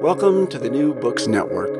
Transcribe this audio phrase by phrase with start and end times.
[0.00, 1.74] Welcome to the New Books Network.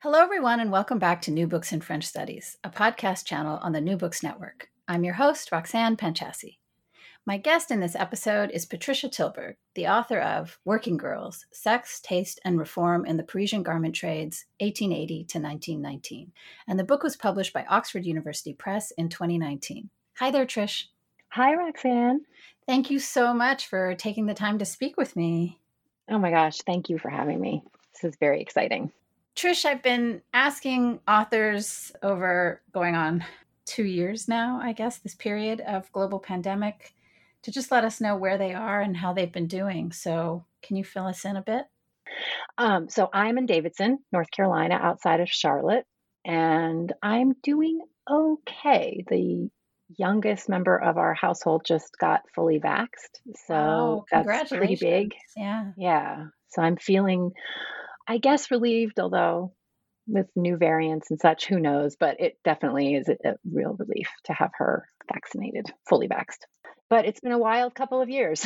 [0.00, 3.72] Hello, everyone, and welcome back to New Books in French Studies, a podcast channel on
[3.72, 4.68] the New Books Network.
[4.86, 6.58] I'm your host, Roxanne Panchasi.
[7.24, 12.40] My guest in this episode is Patricia Tilburg, the author of Working Girls Sex, Taste,
[12.44, 16.32] and Reform in the Parisian Garment Trades, 1880 to 1919.
[16.68, 19.88] And the book was published by Oxford University Press in 2019.
[20.18, 20.88] Hi there, Trish.
[21.30, 22.26] Hi, Roxanne.
[22.66, 25.59] Thank you so much for taking the time to speak with me.
[26.10, 27.62] Oh my gosh, thank you for having me.
[27.94, 28.90] This is very exciting.
[29.36, 33.24] Trish, I've been asking authors over going on
[33.64, 36.94] two years now, I guess, this period of global pandemic
[37.42, 39.92] to just let us know where they are and how they've been doing.
[39.92, 41.64] So, can you fill us in a bit?
[42.58, 45.86] Um, so, I'm in Davidson, North Carolina, outside of Charlotte,
[46.24, 49.04] and I'm doing okay.
[49.08, 49.48] The
[49.96, 53.20] youngest member of our household just got fully vaxxed.
[53.46, 55.14] So oh, that's pretty big.
[55.36, 55.72] Yeah.
[55.76, 56.26] Yeah.
[56.48, 57.32] So I'm feeling,
[58.08, 59.52] I guess, relieved, although
[60.06, 61.96] with new variants and such, who knows?
[61.98, 66.44] But it definitely is a, a real relief to have her vaccinated, fully vaxxed.
[66.88, 68.44] But it's been a wild couple of years.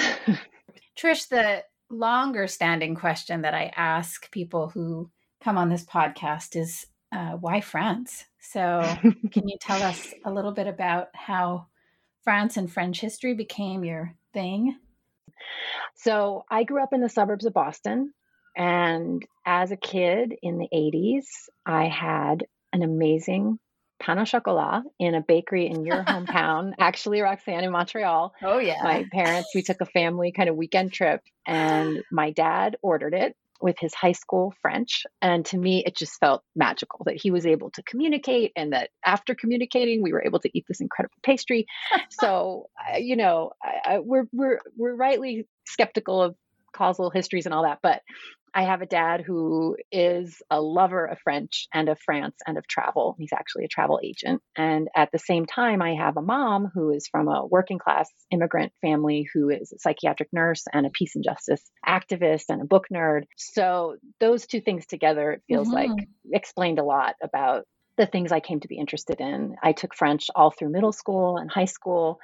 [0.99, 5.11] Trish, the longer standing question that I ask people who
[5.43, 8.25] come on this podcast is uh, why France?
[8.41, 8.83] So,
[9.33, 11.67] can you tell us a little bit about how
[12.25, 14.77] France and French history became your thing?
[15.95, 18.13] So, I grew up in the suburbs of Boston.
[18.57, 21.25] And as a kid in the 80s,
[21.67, 23.59] I had an amazing
[24.01, 28.35] pan au chocolat in a bakery in your hometown, actually, Roxanne, in Montreal.
[28.43, 28.81] Oh, yeah.
[28.83, 33.37] My parents, we took a family kind of weekend trip, and my dad ordered it
[33.65, 35.07] with his high school French.
[35.23, 38.91] And to me, it just felt magical that he was able to communicate and that
[39.07, 41.67] after communicating, we were able to eat this incredible pastry.
[42.11, 42.67] so,
[42.99, 46.37] you know, I, I, we're, we're, we're rightly skeptical of
[46.75, 48.03] causal histories and all that, but
[48.55, 52.69] I have a dad who is a lover of French and of France and of
[52.69, 53.17] travel.
[53.19, 54.43] He's actually a travel agent.
[54.57, 58.09] And at the same time, I have a mom who is from a working class
[58.31, 62.67] immigrant family who is a psychiatric nurse and a peace and justice activist and a
[62.67, 63.23] book nerd.
[63.37, 65.93] So those two things together, it feels mm-hmm.
[65.93, 67.65] like explained a lot about
[67.97, 69.57] the things I came to be interested in.
[69.63, 72.19] I took French all through middle school and high school.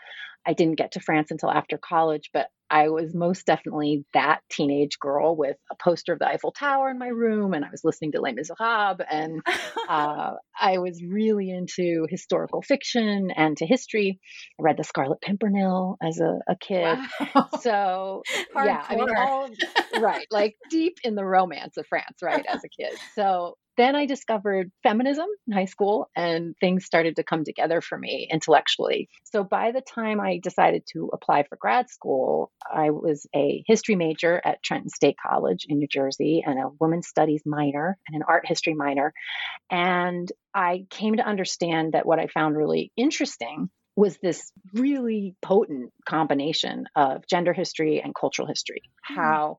[0.47, 4.99] I didn't get to France until after college, but I was most definitely that teenage
[5.01, 8.13] girl with a poster of the Eiffel Tower in my room, and I was listening
[8.13, 9.43] to Les Miserables, and
[9.89, 14.21] uh, I was really into historical fiction and to history.
[14.59, 16.97] I read The Scarlet Pimpernel as a, a kid,
[17.35, 17.49] wow.
[17.61, 18.23] so
[18.55, 19.51] yeah, I mean, all
[20.01, 22.97] right, like deep in the romance of France, right, as a kid.
[23.17, 27.97] So then I discovered feminism in high school and things started to come together for
[27.97, 29.09] me intellectually.
[29.25, 33.97] So by the time I decided to apply for grad school, I was a history
[33.97, 38.23] major at Trenton State College in New Jersey and a women's studies minor and an
[38.29, 39.15] art history minor.
[39.71, 45.91] And I came to understand that what I found really interesting was this really potent
[46.07, 48.83] combination of gender history and cultural history.
[49.11, 49.17] Mm.
[49.17, 49.57] How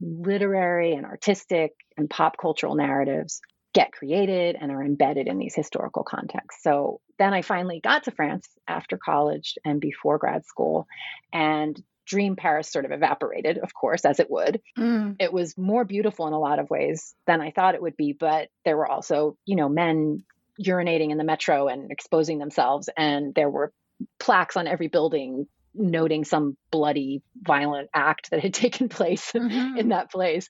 [0.00, 3.40] literary and artistic and pop cultural narratives
[3.72, 6.62] get created and are embedded in these historical contexts.
[6.62, 10.86] So then I finally got to France after college and before grad school
[11.32, 14.60] and dream Paris sort of evaporated, of course, as it would.
[14.76, 15.16] Mm.
[15.20, 18.12] It was more beautiful in a lot of ways than I thought it would be,
[18.12, 20.24] but there were also, you know, men
[20.60, 23.72] urinating in the metro and exposing themselves, and there were
[24.18, 29.76] plaques on every building noting some bloody violent act that had taken place mm-hmm.
[29.76, 30.48] in that place.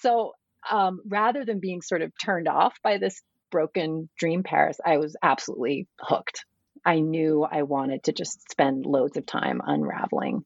[0.00, 0.32] So
[0.70, 3.20] um, rather than being sort of turned off by this
[3.50, 6.44] broken dream Paris, I was absolutely hooked.
[6.84, 10.44] I knew I wanted to just spend loads of time unraveling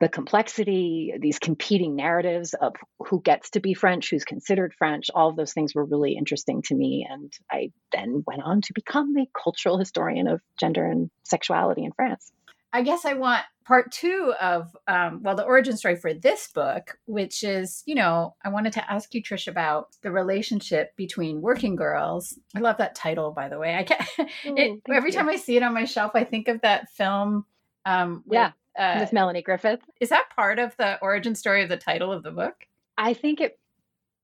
[0.00, 5.28] the complexity, these competing narratives of who gets to be French, who's considered French, all
[5.28, 7.06] of those things were really interesting to me.
[7.08, 11.92] And I then went on to become a cultural historian of gender and sexuality in
[11.92, 12.32] France.
[12.72, 16.98] I guess I want part two of, um, well, the origin story for this book,
[17.06, 21.76] which is, you know, I wanted to ask you, Trish, about the relationship between working
[21.76, 22.38] girls.
[22.54, 23.76] I love that title, by the way.
[23.76, 24.08] I can't,
[24.44, 25.16] it, every you.
[25.16, 27.44] time I see it on my shelf, I think of that film.
[27.86, 29.80] Um, with, yeah, uh, with Melanie Griffith.
[30.00, 32.66] Is that part of the origin story of the title of the book?
[32.98, 33.58] I think it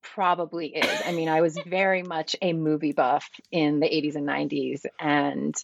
[0.03, 1.03] probably is.
[1.05, 4.85] I mean, I was very much a movie buff in the 80s and 90s.
[5.01, 5.55] And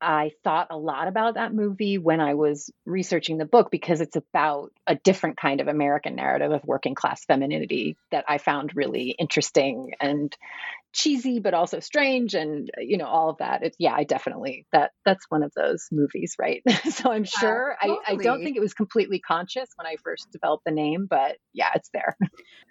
[0.00, 4.16] I thought a lot about that movie when I was researching the book because it's
[4.16, 9.10] about a different kind of American narrative of working class femininity that I found really
[9.10, 10.34] interesting and
[10.92, 13.62] cheesy but also strange and you know all of that.
[13.62, 16.62] It's yeah, I definitely that that's one of those movies, right?
[16.90, 17.98] so I'm sure totally.
[18.06, 21.36] I, I don't think it was completely conscious when I first developed the name, but
[21.52, 22.16] yeah, it's there.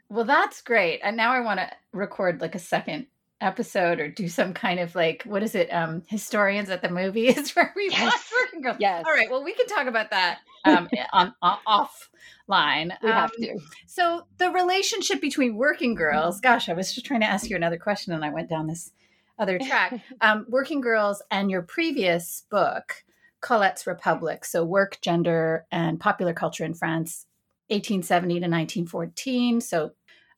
[0.10, 1.02] Well, that's great.
[1.04, 3.08] And now I want to record like a second
[3.40, 7.52] episode or do some kind of like what is it um historians at the movies
[7.56, 8.02] where we yes.
[8.02, 9.04] watch working girls yes.
[9.06, 12.92] All right well we can talk about that um on, on offline.
[13.04, 13.60] We um, have to.
[13.86, 17.78] so the relationship between working girls gosh i was just trying to ask you another
[17.78, 18.92] question and i went down this
[19.40, 20.02] other track.
[20.22, 23.04] Um working girls and your previous book
[23.40, 27.28] colette's republic so work gender and popular culture in france
[27.70, 29.92] 1870 to 1914 so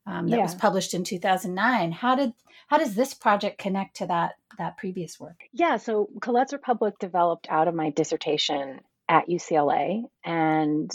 [0.09, 0.43] um, that yeah.
[0.43, 2.33] was published in 2009 how did
[2.67, 5.41] how does this project connect to that that previous work?
[5.51, 10.91] Yeah, so Colette's Republic developed out of my dissertation at UCLA and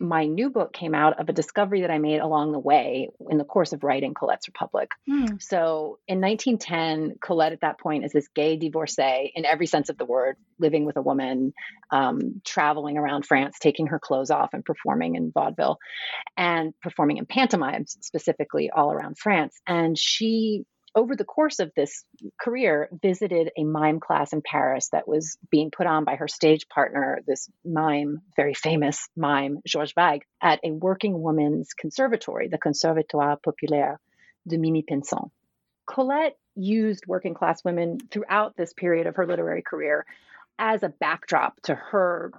[0.00, 3.36] my new book came out of a discovery that I made along the way in
[3.36, 4.90] the course of writing Colette's Republic.
[5.06, 5.36] Hmm.
[5.38, 9.98] So in 1910, Colette at that point is this gay divorcee in every sense of
[9.98, 11.52] the word, living with a woman,
[11.90, 15.78] um, traveling around France, taking her clothes off and performing in vaudeville
[16.34, 19.60] and performing in pantomimes specifically all around France.
[19.66, 20.64] And she
[20.94, 22.04] over the course of this
[22.40, 26.68] career, visited a mime class in Paris that was being put on by her stage
[26.68, 33.36] partner, this mime, very famous mime, Georges Wague, at a working women's conservatory, the Conservatoire
[33.36, 34.00] Populaire
[34.46, 35.30] de Mimi Pinson.
[35.86, 40.04] Colette used working class women throughout this period of her literary career
[40.58, 42.32] as a backdrop to her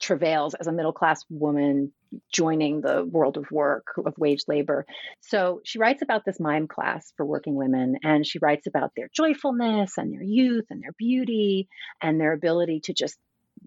[0.00, 1.92] travails as a middle class woman
[2.32, 4.86] joining the world of work, of wage labor.
[5.20, 9.08] So she writes about this mime class for working women, and she writes about their
[9.12, 11.68] joyfulness and their youth and their beauty
[12.00, 13.16] and their ability to just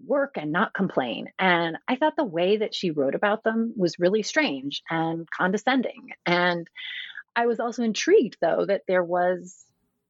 [0.06, 1.26] work and not complain.
[1.38, 6.10] And I thought the way that she wrote about them was really strange and condescending.
[6.24, 6.66] And
[7.34, 9.64] I was also intrigued, though, that there was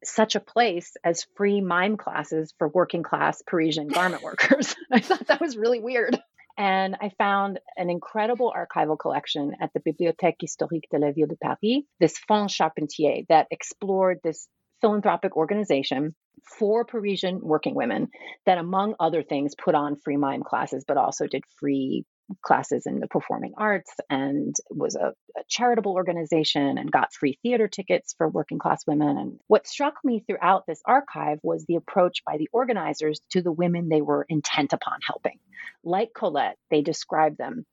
[0.05, 4.75] such a place as free mime classes for working class Parisian garment workers.
[4.93, 6.19] I thought that was really weird.
[6.57, 11.37] And I found an incredible archival collection at the Bibliothèque Historique de la Ville de
[11.37, 14.47] Paris, this Fonds Charpentier that explored this
[14.81, 16.15] philanthropic organization
[16.59, 18.09] for Parisian working women
[18.47, 22.05] that, among other things, put on free mime classes, but also did free
[22.43, 27.69] classes in the performing arts and was a, a, charitable organization and got free theater
[27.69, 29.17] tickets for working class women.
[29.17, 33.53] And what struck me throughout this archive was the approach by the organizers to the
[33.53, 35.39] women they were intent upon helping.
[35.85, 37.67] Like Colette, they described them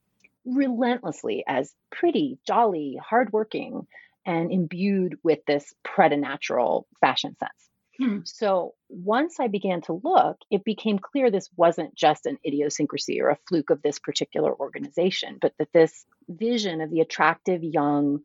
[0.45, 3.87] relentlessly as pretty, jolly, hardworking,
[4.25, 7.69] and imbued with this preternatural fashion sense.
[7.97, 8.19] Hmm.
[8.25, 13.29] So once I began to look, it became clear this wasn't just an idiosyncrasy or
[13.29, 18.21] a fluke of this particular organization, but that this vision of the attractive young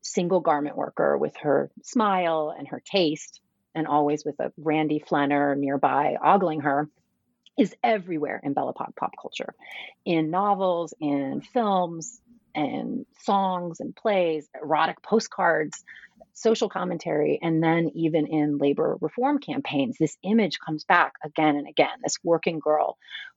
[0.00, 3.40] single garment worker with her smile and her taste,
[3.74, 6.88] and always with a Randy flaneur nearby ogling her,
[7.56, 9.54] is everywhere in Belle Epoque pop culture,
[10.04, 12.20] in novels, in films,
[12.54, 15.84] and songs and plays, erotic postcards,
[16.34, 21.68] social commentary, and then even in labor reform campaigns, this image comes back again and
[21.68, 22.96] again this working girl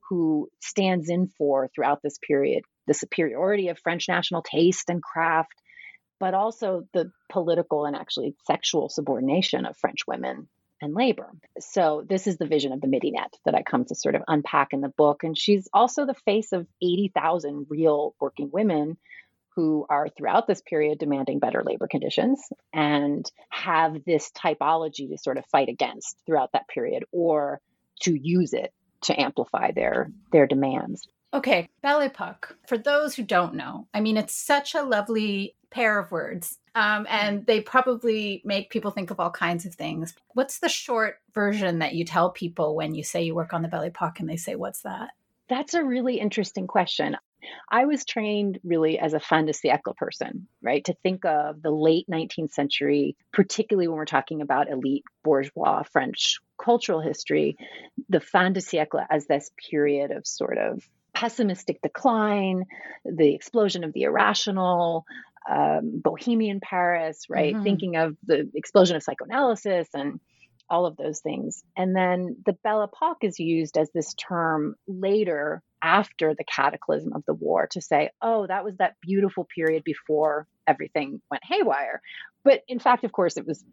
[0.10, 5.56] who stands in for throughout this period the superiority of French national taste and craft,
[6.20, 10.48] but also the political and actually sexual subordination of French women
[10.82, 11.32] and labor.
[11.60, 14.74] So, this is the vision of the Midinette that I come to sort of unpack
[14.74, 15.24] in the book.
[15.24, 18.98] And she's also the face of 80,000 real working women
[19.56, 22.42] who are throughout this period demanding better labor conditions
[22.74, 27.62] and have this typology to sort of fight against throughout that period or
[28.02, 31.08] to use it to amplify their their demands.
[31.34, 32.56] Okay, Belle Epoque.
[32.68, 36.58] For those who don't know, I mean, it's such a lovely pair of words.
[36.76, 40.14] Um, and they probably make people think of all kinds of things.
[40.34, 43.68] What's the short version that you tell people when you say you work on the
[43.68, 45.10] Belle Epoque and they say, What's that?
[45.48, 47.18] That's a really interesting question.
[47.70, 50.84] I was trained really as a fin de siècle person, right?
[50.86, 56.40] To think of the late 19th century, particularly when we're talking about elite bourgeois French
[56.62, 57.58] cultural history,
[58.10, 60.84] the fin de siècle as this period of sort of
[61.14, 62.66] pessimistic decline,
[63.06, 65.06] the explosion of the irrational,
[65.50, 67.54] um, Bohemian Paris, right?
[67.54, 67.64] Mm-hmm.
[67.64, 70.20] Thinking of the explosion of psychoanalysis and
[70.70, 71.64] all of those things.
[71.76, 77.24] And then the Belle Epoque is used as this term later after the cataclysm of
[77.28, 82.02] the war to say, oh, that was that beautiful period before everything went haywire.
[82.44, 83.64] But in fact, of course, it was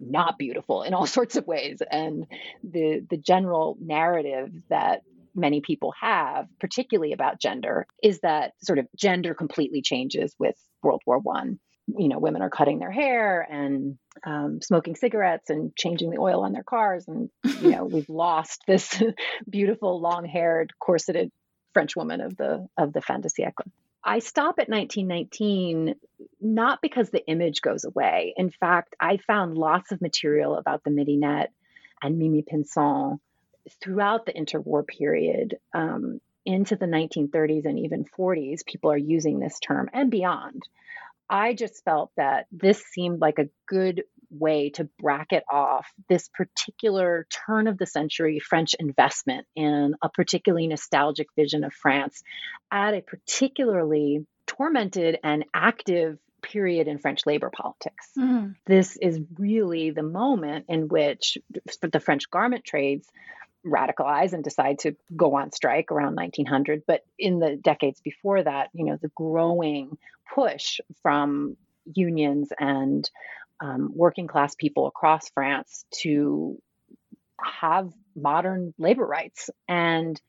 [0.00, 1.78] not beautiful in all sorts of ways.
[1.90, 2.26] And
[2.62, 5.02] the the general narrative that
[5.34, 11.02] many people have, particularly about gender, is that sort of gender completely changes with World
[11.06, 16.10] War One you know women are cutting their hair and um, smoking cigarettes and changing
[16.10, 19.02] the oil on their cars and you know we've lost this
[19.48, 21.30] beautiful long-haired corseted
[21.72, 23.70] french woman of the of the fin de siècle
[24.02, 25.94] i stop at 1919
[26.40, 28.34] not because the image goes away.
[28.36, 31.48] In fact i found lots of material about the midinette
[32.02, 33.20] and mimi pinson
[33.80, 39.58] throughout the interwar period um, into the 1930s and even 40s people are using this
[39.58, 40.62] term and beyond
[41.28, 47.26] I just felt that this seemed like a good way to bracket off this particular
[47.46, 52.22] turn of the century French investment in a particularly nostalgic vision of France
[52.70, 58.10] at a particularly tormented and active period in French labor politics.
[58.18, 58.52] Mm-hmm.
[58.66, 61.38] This is really the moment in which
[61.82, 63.08] the French garment trades
[63.66, 68.68] radicalize and decide to go on strike around 1900 but in the decades before that
[68.72, 69.98] you know the growing
[70.34, 73.10] push from unions and
[73.60, 76.60] um, working class people across france to
[77.40, 80.20] have modern labor rights and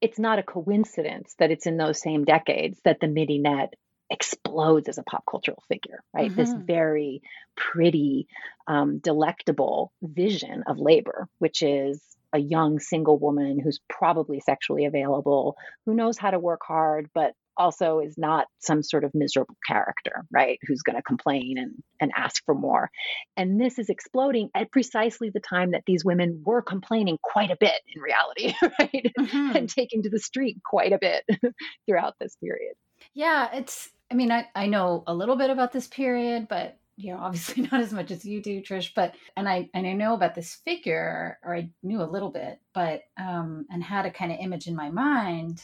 [0.00, 3.74] it's not a coincidence that it's in those same decades that the midinette
[4.12, 6.30] explodes as a pop cultural figure, right?
[6.30, 6.36] Mm-hmm.
[6.36, 7.22] This very
[7.56, 8.28] pretty,
[8.68, 12.00] um, delectable vision of labor, which is
[12.32, 17.32] a young single woman who's probably sexually available, who knows how to work hard, but
[17.56, 20.58] also is not some sort of miserable character, right?
[20.66, 22.90] Who's going to complain and, and ask for more.
[23.36, 27.56] And this is exploding at precisely the time that these women were complaining quite a
[27.58, 29.12] bit in reality, right?
[29.18, 29.56] Mm-hmm.
[29.56, 31.24] and taking to the street quite a bit
[31.86, 32.74] throughout this period.
[33.14, 37.12] Yeah, it's, I mean, I, I know a little bit about this period, but you
[37.12, 40.14] know, obviously not as much as you do, Trish, but and I and I know
[40.14, 44.32] about this figure, or I knew a little bit, but um, and had a kind
[44.32, 45.62] of image in my mind,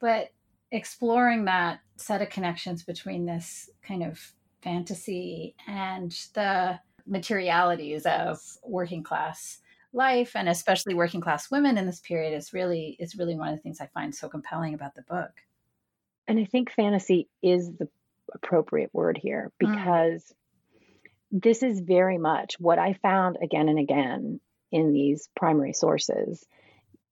[0.00, 0.30] but
[0.70, 4.20] exploring that set of connections between this kind of
[4.62, 9.60] fantasy and the materialities of working class
[9.94, 13.56] life and especially working class women in this period is really is really one of
[13.56, 15.30] the things I find so compelling about the book.
[16.26, 17.88] And I think fantasy is the
[18.34, 19.74] appropriate word here mm.
[19.74, 20.34] because
[21.30, 24.40] this is very much what I found again and again
[24.72, 26.44] in these primary sources.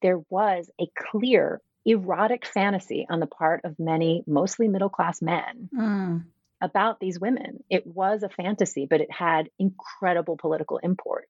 [0.02, 5.68] There was a clear erotic fantasy on the part of many, mostly middle class men.
[5.74, 6.24] Mm.
[6.60, 7.62] About these women.
[7.68, 11.28] It was a fantasy, but it had incredible political import.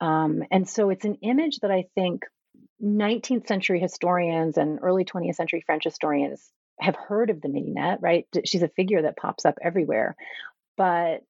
[0.00, 2.24] Um, and so it's an image that I think
[2.82, 8.26] 19th century historians and early 20th century French historians have heard of the Midinette, right?
[8.44, 10.14] She's a figure that pops up everywhere.
[10.76, 11.24] But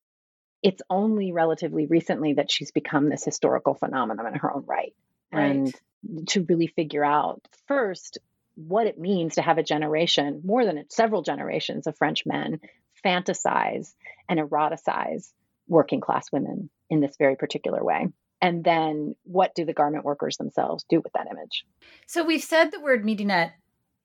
[0.64, 4.94] it's only relatively recently that she's become this historical phenomenon in her own right.
[5.30, 5.44] right.
[5.44, 8.18] And to really figure out first
[8.54, 12.60] what it means to have a generation, more than several generations of French men,
[13.04, 13.92] fantasize
[14.26, 15.30] and eroticize
[15.68, 18.08] working class women in this very particular way.
[18.40, 21.66] And then what do the garment workers themselves do with that image?
[22.06, 23.52] So we've said the word midinette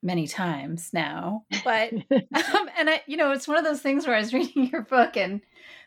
[0.01, 4.15] many times now, but um, and I, you know, it's one of those things where
[4.15, 5.41] I was reading your book and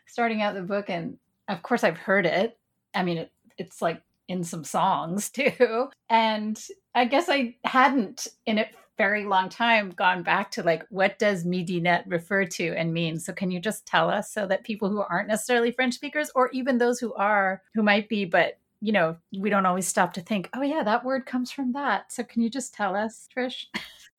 [0.05, 1.17] starting out the book, and
[1.47, 2.57] of course I've heard it.
[2.93, 6.61] I mean, it, it's like in some songs too, and
[6.95, 11.43] I guess I hadn't in a very long time gone back to like what does
[11.43, 13.19] midinette refer to and mean.
[13.19, 16.49] So can you just tell us so that people who aren't necessarily French speakers, or
[16.51, 20.21] even those who are, who might be but you know, we don't always stop to
[20.21, 22.11] think, oh, yeah, that word comes from that.
[22.11, 23.65] So can you just tell us, Trish?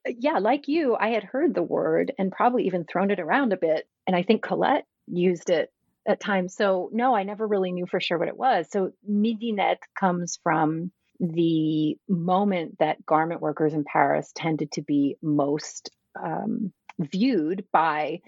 [0.07, 3.55] Uh, yeah, like you, I had heard the word and probably even thrown it around
[3.55, 3.89] a bit.
[4.07, 5.73] And I think Colette used it
[6.07, 6.55] at times.
[6.55, 8.67] So, no, I never really knew for sure what it was.
[8.71, 15.91] So, midinette comes from the moment that garment workers in Paris tended to be most
[16.23, 18.21] um, viewed by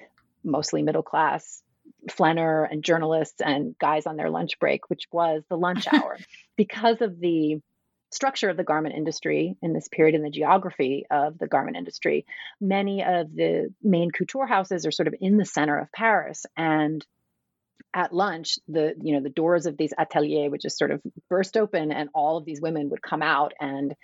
[0.42, 1.62] mostly middle class
[2.10, 6.18] flaneur and journalists and guys on their lunch break, which was the lunch hour.
[6.56, 7.60] because of the
[8.10, 12.24] structure of the garment industry in this period and the geography of the garment industry,
[12.60, 16.46] many of the main couture houses are sort of in the center of Paris.
[16.56, 17.04] And
[17.92, 21.56] at lunch, the you know the doors of these ateliers would just sort of burst
[21.56, 23.94] open, and all of these women would come out and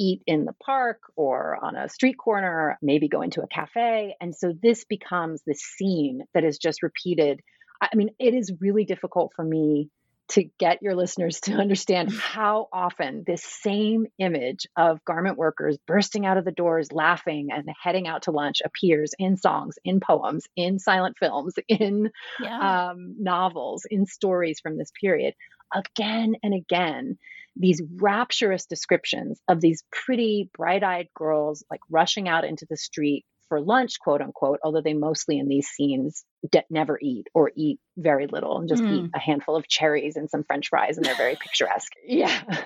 [0.00, 4.16] eat in the park or on a street corner, maybe go into a cafe.
[4.20, 7.40] And so this becomes this scene that is just repeated.
[7.80, 9.90] I mean, it is really difficult for me
[10.30, 16.24] to get your listeners to understand how often this same image of garment workers bursting
[16.24, 20.46] out of the doors, laughing and heading out to lunch appears in songs, in poems,
[20.56, 22.90] in silent films, in yeah.
[22.90, 25.34] um, novels, in stories from this period
[25.74, 27.18] again and again
[27.56, 33.24] these rapturous descriptions of these pretty bright eyed girls like rushing out into the street
[33.50, 37.80] for lunch, quote unquote, although they mostly in these scenes de- never eat or eat
[37.98, 39.04] very little and just mm.
[39.04, 41.92] eat a handful of cherries and some french fries and they're very picturesque.
[42.06, 42.42] Yeah.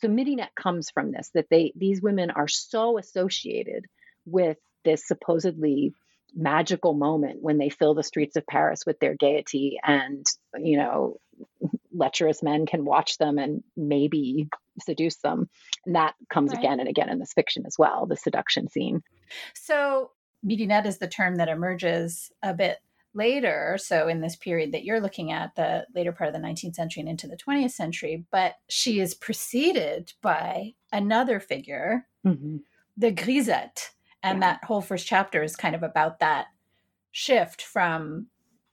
[0.00, 3.86] So midinette comes from this that they these women are so associated
[4.26, 5.94] with this supposedly
[6.34, 11.16] magical moment when they fill the streets of Paris with their gaiety and you know
[11.94, 14.48] lecherous men can watch them and maybe
[14.80, 15.48] seduce them.
[15.86, 16.58] And that comes right.
[16.58, 19.02] again and again in this fiction as well, the seduction scene.
[19.54, 20.10] So,
[20.44, 22.78] midinette is the term that emerges a bit
[23.14, 23.78] later.
[23.80, 27.00] So, in this period that you're looking at, the later part of the 19th century
[27.00, 32.58] and into the 20th century, but she is preceded by another figure, mm-hmm.
[32.96, 33.90] the grisette.
[34.22, 34.52] And yeah.
[34.52, 36.46] that whole first chapter is kind of about that
[37.12, 38.26] shift from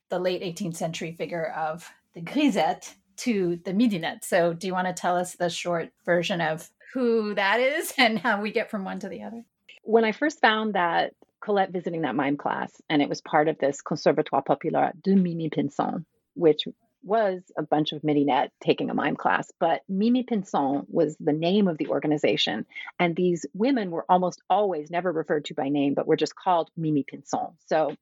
[0.10, 4.24] the late 18th century figure of the grisette to the midinette.
[4.24, 8.20] So, do you want to tell us the short version of who that is and
[8.20, 9.44] how we get from one to the other?
[9.84, 13.58] When I first found that Colette visiting that mime class, and it was part of
[13.58, 16.06] this Conservatoire Populaire de Mimi Pinson,
[16.36, 16.68] which
[17.04, 21.68] was a bunch of midinette taking a mime class, but Mimi Pinson was the name
[21.68, 22.66] of the organization.
[23.00, 26.70] And these women were almost always never referred to by name, but were just called
[26.78, 27.48] Mimi Pinson.
[27.66, 27.96] So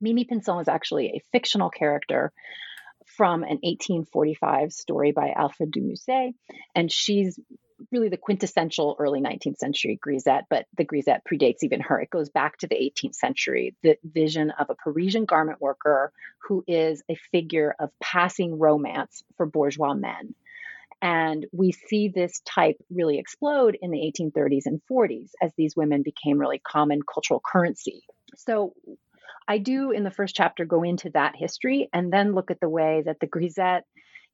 [0.00, 2.32] Mimi Pinson is actually a fictional character
[3.04, 6.34] from an 1845 story by Alfred de Musset.
[6.74, 7.38] And she's
[7.92, 12.00] really the quintessential early 19th century grisette, but the grisette predates even her.
[12.00, 16.12] It goes back to the 18th century, the vision of a Parisian garment worker
[16.48, 20.34] who is a figure of passing romance for bourgeois men.
[21.02, 26.02] And we see this type really explode in the 1830s and 40s as these women
[26.02, 28.04] became really common cultural currency.
[28.36, 28.72] So,
[29.46, 32.68] I do in the first chapter go into that history and then look at the
[32.68, 33.84] way that the grisette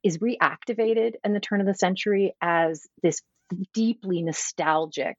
[0.03, 3.21] is reactivated in the turn of the century as this
[3.73, 5.17] deeply nostalgic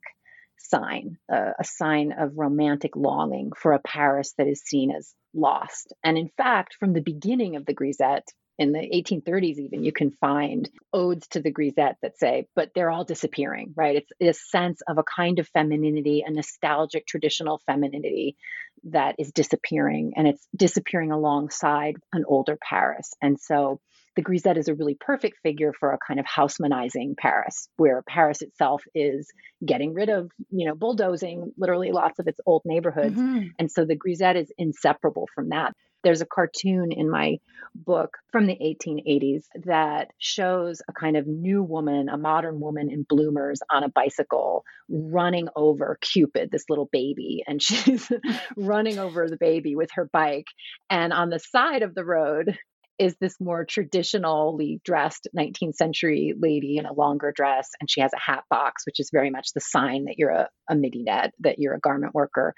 [0.57, 5.93] sign, a sign of romantic longing for a Paris that is seen as lost.
[6.03, 8.29] And in fact, from the beginning of the grisette,
[8.59, 12.91] in the 1830s even you can find odes to the grisette that say but they're
[12.91, 13.97] all disappearing right?
[13.97, 18.37] It's a sense of a kind of femininity a nostalgic traditional femininity
[18.85, 23.13] that is disappearing and it's disappearing alongside an older paris.
[23.21, 23.81] And so
[24.17, 28.43] the grisette is a really perfect figure for a kind of Haussmannizing paris where paris
[28.43, 29.31] itself is
[29.65, 33.17] getting rid of you know bulldozing literally lots of its old neighborhoods.
[33.17, 33.49] Mm-hmm.
[33.59, 37.39] and so the grisette is inseparable from that there's a cartoon in my
[37.75, 43.05] book from the 1880s that shows a kind of new woman, a modern woman in
[43.09, 47.43] bloomers on a bicycle running over Cupid, this little baby.
[47.47, 48.11] And she's
[48.57, 50.47] running over the baby with her bike.
[50.91, 52.59] And on the side of the road,
[52.99, 58.13] is this more traditionally dressed 19th century lady in a longer dress and she has
[58.13, 61.59] a hat box which is very much the sign that you're a, a midinette that
[61.59, 62.55] you're a garment worker.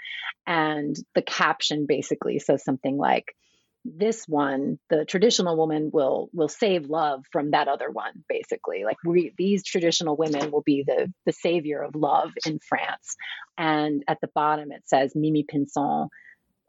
[0.47, 3.35] And the caption basically says something like
[3.85, 8.85] this one the traditional woman will will save love from that other one basically.
[8.85, 13.17] Like we these traditional women will be the the savior of love in france.
[13.59, 16.09] And at the bottom it says mimi pinson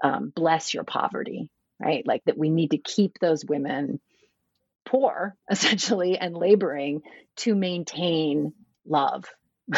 [0.03, 1.49] um, bless your poverty
[1.79, 2.05] right?
[2.05, 3.99] Like that we need to keep those women
[4.85, 7.01] poor, essentially, and laboring
[7.37, 8.53] to maintain
[8.85, 9.25] love.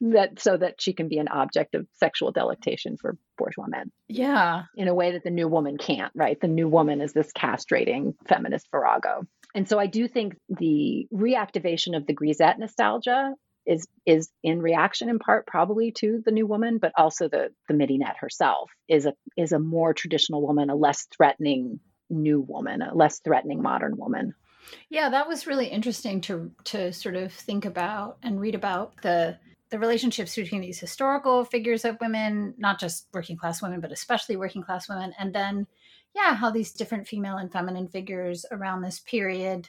[0.00, 3.92] that so that she can be an object of sexual delectation for bourgeois men.
[4.08, 4.64] Yeah.
[4.76, 6.40] In a way that the new woman can't, right?
[6.40, 9.26] The new woman is this castrating feminist virago.
[9.54, 13.34] And so I do think the reactivation of the grisette nostalgia
[13.70, 17.74] is is in reaction in part probably to the new woman, but also the the
[17.74, 21.78] midinette herself is a is a more traditional woman, a less threatening
[22.10, 24.34] new woman, a less threatening modern woman.
[24.88, 29.38] Yeah, that was really interesting to to sort of think about and read about the
[29.70, 34.34] the relationships between these historical figures of women, not just working class women, but especially
[34.34, 35.68] working class women, and then
[36.12, 39.68] yeah, how these different female and feminine figures around this period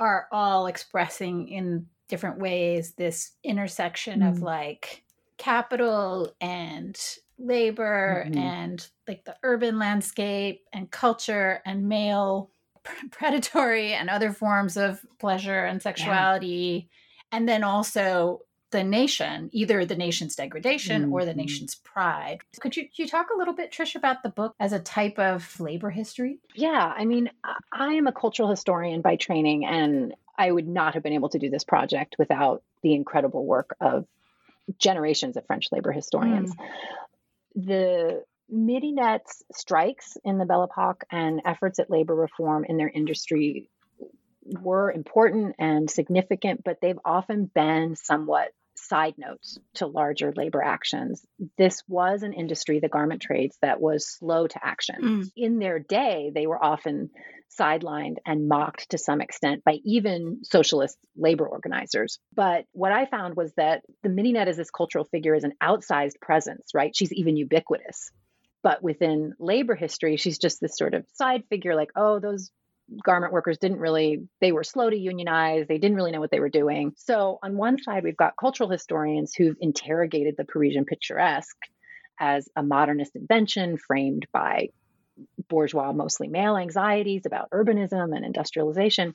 [0.00, 4.28] are all expressing in different ways this intersection mm.
[4.28, 5.02] of like
[5.38, 7.00] capital and
[7.38, 8.36] labor mm-hmm.
[8.36, 12.50] and like the urban landscape and culture and male
[13.10, 17.38] predatory and other forms of pleasure and sexuality yeah.
[17.38, 18.40] and then also
[18.72, 21.14] the nation either the nation's degradation mm-hmm.
[21.14, 21.40] or the mm-hmm.
[21.40, 24.74] nation's pride could you, could you talk a little bit trish about the book as
[24.74, 27.30] a type of labor history yeah i mean
[27.72, 31.38] i am a cultural historian by training and i would not have been able to
[31.38, 34.06] do this project without the incredible work of
[34.78, 36.68] generations of french labor historians mm
[37.54, 43.70] the Midinette's strikes in the Belle Epoque and efforts at labor reform in their industry
[44.44, 51.24] were important and significant, but they've often been somewhat side notes to larger labor actions.
[51.56, 54.96] This was an industry, the garment trades, that was slow to action.
[55.00, 55.32] Mm.
[55.36, 57.10] In their day, they were often
[57.58, 62.18] sidelined and mocked to some extent by even socialist labor organizers.
[62.34, 66.20] But what I found was that the Midinette as this cultural figure is an outsized
[66.20, 66.94] presence, right?
[66.94, 68.10] She's even ubiquitous.
[68.62, 72.50] But within labor history, she's just this sort of side figure, like, oh, those
[73.04, 76.40] garment workers didn't really they were slow to unionize they didn't really know what they
[76.40, 81.56] were doing so on one side we've got cultural historians who've interrogated the parisian picturesque
[82.20, 84.68] as a modernist invention framed by
[85.52, 89.14] bourgeois mostly male anxieties about urbanism and industrialization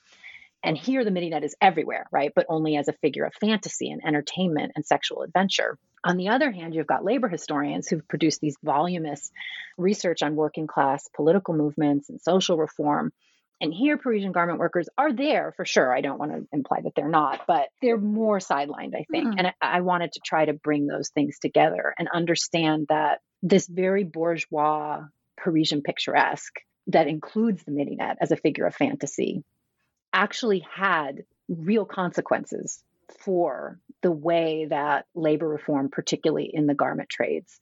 [0.62, 4.02] and here the midinette is everywhere right but only as a figure of fantasy and
[4.04, 8.56] entertainment and sexual adventure on the other hand, you've got labor historians who've produced these
[8.62, 9.32] voluminous
[9.76, 13.12] research on working class political movements and social reform
[13.60, 15.92] and here, Parisian garment workers are there for sure.
[15.94, 19.28] I don't want to imply that they're not, but they're more sidelined, I think.
[19.28, 19.38] Mm-hmm.
[19.38, 23.66] And I, I wanted to try to bring those things together and understand that this
[23.66, 25.02] very bourgeois
[25.42, 29.44] Parisian picturesque that includes the midinette as a figure of fantasy
[30.12, 32.82] actually had real consequences
[33.20, 37.58] for the way that labor reform, particularly in the garment trades,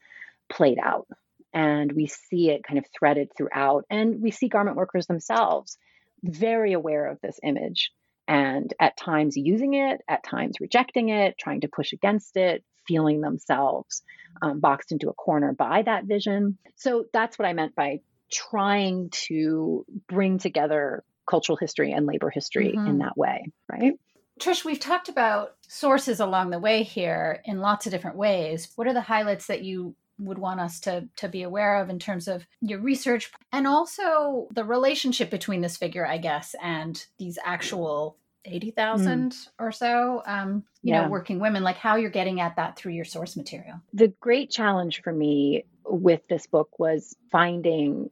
[0.48, 1.06] played out
[1.52, 3.84] and we see it kind of threaded throughout.
[3.88, 5.78] And we see garment workers themselves
[6.22, 7.92] very aware of this image
[8.28, 13.20] and at times using it, at times rejecting it, trying to push against it, feeling
[13.20, 14.02] themselves
[14.42, 16.58] um, boxed into a corner by that vision.
[16.76, 22.72] So that's what I meant by trying to bring together cultural history and labor history
[22.76, 22.86] mm-hmm.
[22.86, 23.94] in that way, right?
[24.40, 28.68] Trish, we've talked about sources along the way here in lots of different ways.
[28.76, 31.98] What are the highlights that you would want us to to be aware of in
[31.98, 37.38] terms of your research and also the relationship between this figure i guess and these
[37.44, 38.16] actual
[38.46, 39.48] 80,000 mm.
[39.58, 41.02] or so um, you yeah.
[41.02, 44.50] know working women like how you're getting at that through your source material the great
[44.50, 48.10] challenge for me with this book was finding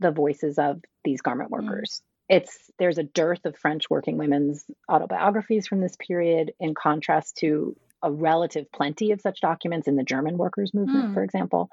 [0.00, 1.62] the voices of these garment mm.
[1.62, 2.36] workers mm.
[2.36, 7.76] it's there's a dearth of french working women's autobiographies from this period in contrast to
[8.02, 11.14] a relative plenty of such documents in the German workers' movement, mm.
[11.14, 11.70] for example.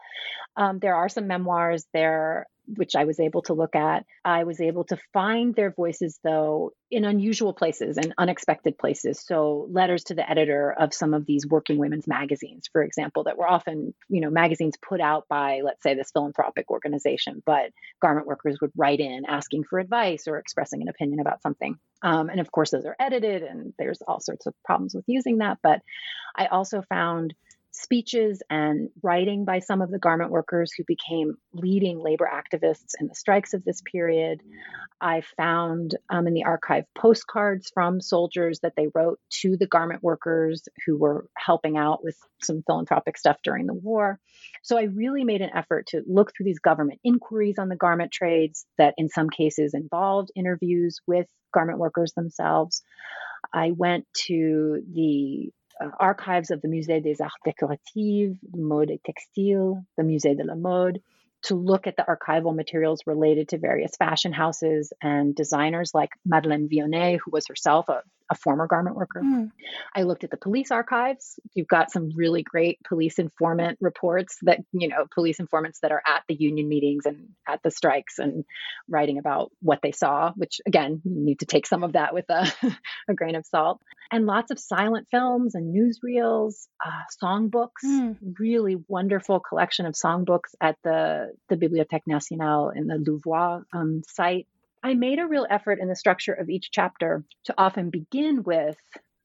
[0.55, 4.05] Um, there are some memoirs there which I was able to look at.
[4.23, 9.19] I was able to find their voices, though, in unusual places and unexpected places.
[9.19, 13.37] So, letters to the editor of some of these working women's magazines, for example, that
[13.37, 17.71] were often, you know, magazines put out by, let's say, this philanthropic organization, but
[18.01, 21.77] garment workers would write in asking for advice or expressing an opinion about something.
[22.01, 25.39] Um, and of course, those are edited, and there's all sorts of problems with using
[25.39, 25.59] that.
[25.61, 25.81] But
[26.35, 27.33] I also found
[27.73, 33.07] speeches and writing by some of the garment workers who became leading labor activists in
[33.07, 34.41] the strikes of this period.
[35.01, 40.03] I found um, in the archive postcards from soldiers that they wrote to the garment
[40.03, 44.19] workers who were helping out with some philanthropic stuff during the war.
[44.61, 48.11] So I really made an effort to look through these government inquiries on the garment
[48.11, 52.83] trades that in some cases involved interviews with garment workers themselves.
[53.51, 55.51] I went to the
[55.83, 60.55] uh, archives of the Musée des Arts Décoratifs, Mode et Textile, the Musée de la
[60.55, 61.01] Mode,
[61.43, 66.69] to look at the archival materials related to various fashion houses and designers like Madeleine
[66.69, 69.21] Vionnet, who was herself a a former garment worker.
[69.21, 69.51] Mm.
[69.95, 71.39] I looked at the police archives.
[71.53, 76.01] You've got some really great police informant reports that, you know, police informants that are
[76.05, 78.45] at the union meetings and at the strikes and
[78.89, 82.25] writing about what they saw, which again, you need to take some of that with
[82.29, 82.51] a,
[83.09, 83.81] a grain of salt.
[84.11, 86.89] And lots of silent films and newsreels, uh,
[87.23, 88.17] songbooks, Mm.
[88.39, 94.47] really wonderful collection of songbooks at the, the Bibliothèque Nationale in the Louvois um, site.
[94.83, 98.77] I made a real effort in the structure of each chapter to often begin with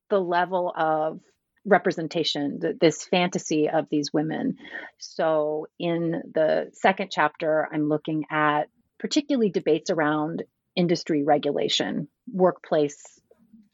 [0.08, 1.20] the level of
[1.64, 4.56] representation, th- this fantasy of these women.
[4.98, 8.68] So in the second chapter, I'm looking at
[8.98, 10.44] particularly debates around
[10.76, 13.17] industry regulation, workplace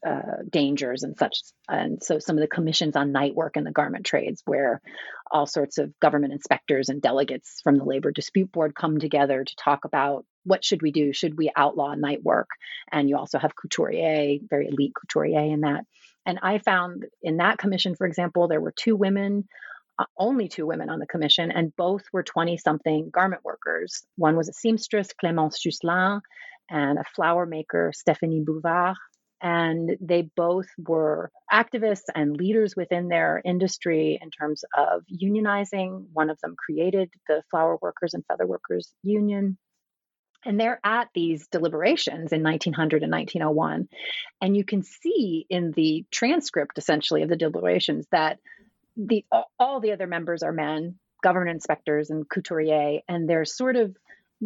[0.06, 1.38] uh, dangers and such.
[1.68, 4.80] And so some of the commissions on night work in the garment trades, where
[5.30, 9.56] all sorts of government inspectors and delegates from the labor dispute board come together to
[9.56, 11.12] talk about what should we do?
[11.12, 12.48] Should we outlaw night work?
[12.92, 15.84] And you also have couturier, very elite couturier in that.
[16.26, 19.48] And I found in that commission, for example, there were two women,
[19.98, 24.04] uh, only two women on the commission, and both were 20 something garment workers.
[24.16, 26.20] One was a seamstress, Clémence Jusselin,
[26.70, 28.96] and a flower maker, Stéphanie Bouvard.
[29.44, 36.06] And they both were activists and leaders within their industry in terms of unionizing.
[36.14, 39.58] One of them created the Flower Workers and Feather Workers Union.
[40.46, 43.86] And they're at these deliberations in 1900 and 1901.
[44.40, 48.38] And you can see in the transcript, essentially, of the deliberations that
[48.96, 49.26] the
[49.58, 53.94] all the other members are men, government inspectors and couturier, and they're sort of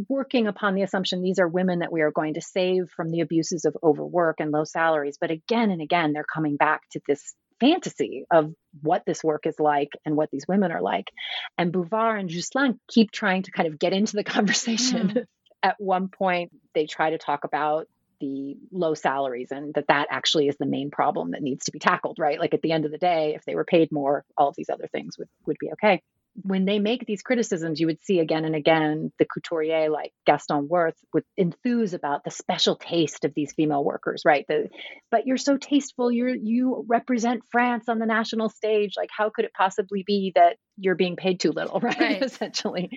[0.08, 3.20] working upon the assumption these are women that we are going to save from the
[3.20, 5.18] abuses of overwork and low salaries.
[5.20, 9.58] But again and again, they're coming back to this fantasy of what this work is
[9.58, 11.10] like and what these women are like.
[11.56, 15.08] And Bouvard and Jusselin keep trying to kind of get into the conversation.
[15.08, 15.24] Mm.
[15.62, 17.88] At one point, they try to talk about
[18.20, 21.80] the low salaries and that that actually is the main problem that needs to be
[21.80, 22.38] tackled, right?
[22.38, 24.70] Like at the end of the day, if they were paid more, all of these
[24.70, 26.02] other things would, would be okay
[26.42, 30.68] when they make these criticisms, you would see again and again the couturier like Gaston
[30.68, 34.46] Worth would enthuse about the special taste of these female workers, right?
[34.48, 34.68] The,
[35.10, 36.12] but you're so tasteful.
[36.12, 38.94] You're you represent France on the national stage.
[38.96, 41.98] Like, how could it possibly be that you're being paid too little, right?
[41.98, 42.22] Right.
[42.22, 42.90] Essentially.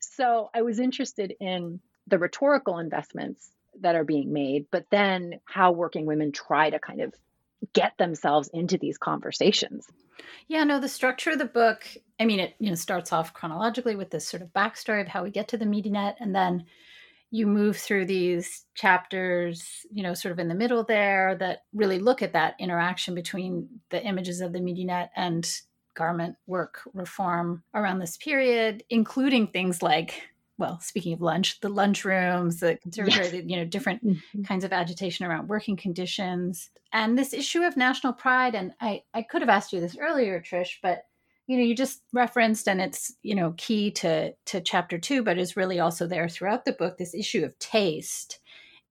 [0.00, 3.48] So I was interested in the rhetorical investments
[3.80, 7.14] that are being made, but then how working women try to kind of
[7.72, 9.86] get themselves into these conversations.
[10.48, 11.84] Yeah, no, the structure of the book,
[12.18, 15.22] I mean, it you know starts off chronologically with this sort of backstory of how
[15.22, 16.64] we get to the Midinette, and then
[17.30, 21.98] you move through these chapters, you know, sort of in the middle there that really
[21.98, 25.48] look at that interaction between the images of the Midinette and
[25.94, 30.28] garment work reform around this period, including things like,
[30.60, 34.46] well, speaking of lunch, the lunchrooms, the conservatory, you know, different Mhm.
[34.46, 36.70] kinds of agitation around working conditions.
[36.92, 40.40] And this issue of national pride and i i could have asked you this earlier
[40.40, 41.04] trish but
[41.46, 45.38] you know you just referenced and it's you know key to to chapter 2 but
[45.38, 48.40] is really also there throughout the book this issue of taste.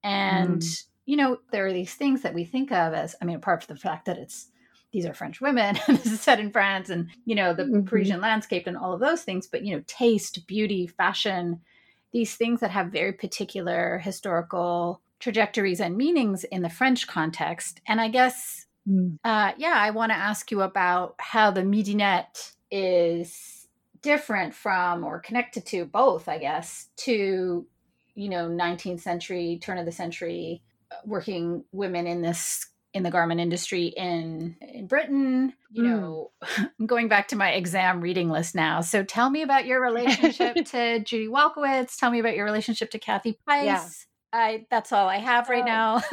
[0.04, 0.64] And
[1.06, 3.76] you know there are these things that we think of as i mean apart from
[3.76, 4.50] the fact that it's
[4.92, 7.88] these are french women and this is set in france and you know the Mhm.
[7.88, 11.62] parisian landscape and all of those things but you know taste beauty fashion
[12.12, 17.82] these things that have very particular historical trajectories and meanings in the French context.
[17.88, 19.20] And I guess, Mm.
[19.24, 23.68] uh, yeah, I want to ask you about how the Midinette is
[24.02, 27.68] different from or connected to both, I guess, to,
[28.16, 33.12] you know, 19th century, turn of the century uh, working women in this in the
[33.12, 35.86] garment industry in in Britain, you Mm.
[35.90, 36.32] know,
[36.80, 38.82] I'm going back to my exam reading list now.
[38.82, 41.98] So tell me about your relationship to Judy Walkowitz.
[41.98, 43.66] Tell me about your relationship to Kathy Price.
[43.66, 43.86] Yeah.
[44.32, 45.66] I that's all I have right Oh.
[45.66, 46.00] now.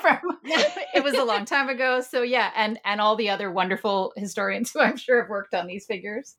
[0.00, 2.00] From it was a long time ago.
[2.00, 5.66] So yeah, and and all the other wonderful historians who I'm sure have worked on
[5.66, 6.36] these figures.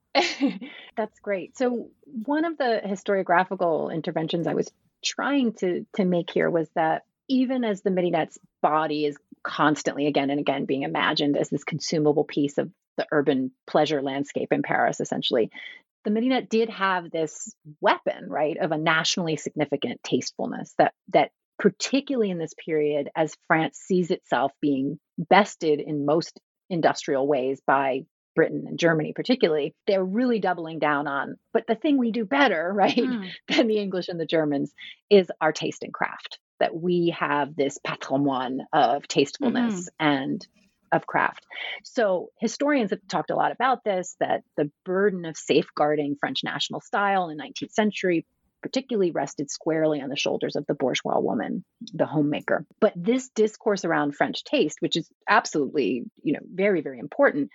[0.95, 1.58] That's great.
[1.58, 4.71] So one of the historiographical interventions I was
[5.04, 9.17] trying to to make here was that even as the Midinette's body is
[9.48, 14.52] constantly again and again being imagined as this consumable piece of the urban pleasure landscape
[14.52, 15.50] in Paris, essentially,
[16.04, 22.30] the Midinette did have this weapon, right, of a nationally significant tastefulness that that particularly
[22.30, 28.02] in this period as France sees itself being bested in most industrial ways by
[28.36, 31.38] Britain and Germany, particularly, they're really doubling down on.
[31.54, 33.30] But the thing we do better, right, Mm.
[33.48, 34.72] than the English and the Germans
[35.10, 36.38] is our taste and craft.
[36.60, 40.46] That we have this patrimoine of tastefulness and
[40.91, 41.46] of craft.
[41.84, 46.82] So historians have talked a lot about this that the burden of safeguarding French national
[46.82, 48.26] style in 19th century,
[48.62, 52.65] particularly rested squarely on the shoulders of the bourgeois woman, the homemaker.
[52.80, 57.50] But this discourse around French taste, which is absolutely, you know, very, very important,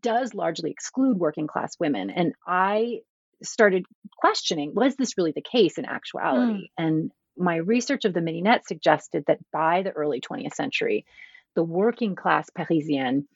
[0.00, 2.10] does largely exclude working class women.
[2.10, 3.00] And I
[3.42, 3.84] started
[4.16, 6.68] questioning was this really the case in actuality?
[6.78, 6.84] Mm.
[6.84, 11.04] And my research of the midinette suggested that by the early 20th century,
[11.54, 13.26] the working class Parisienne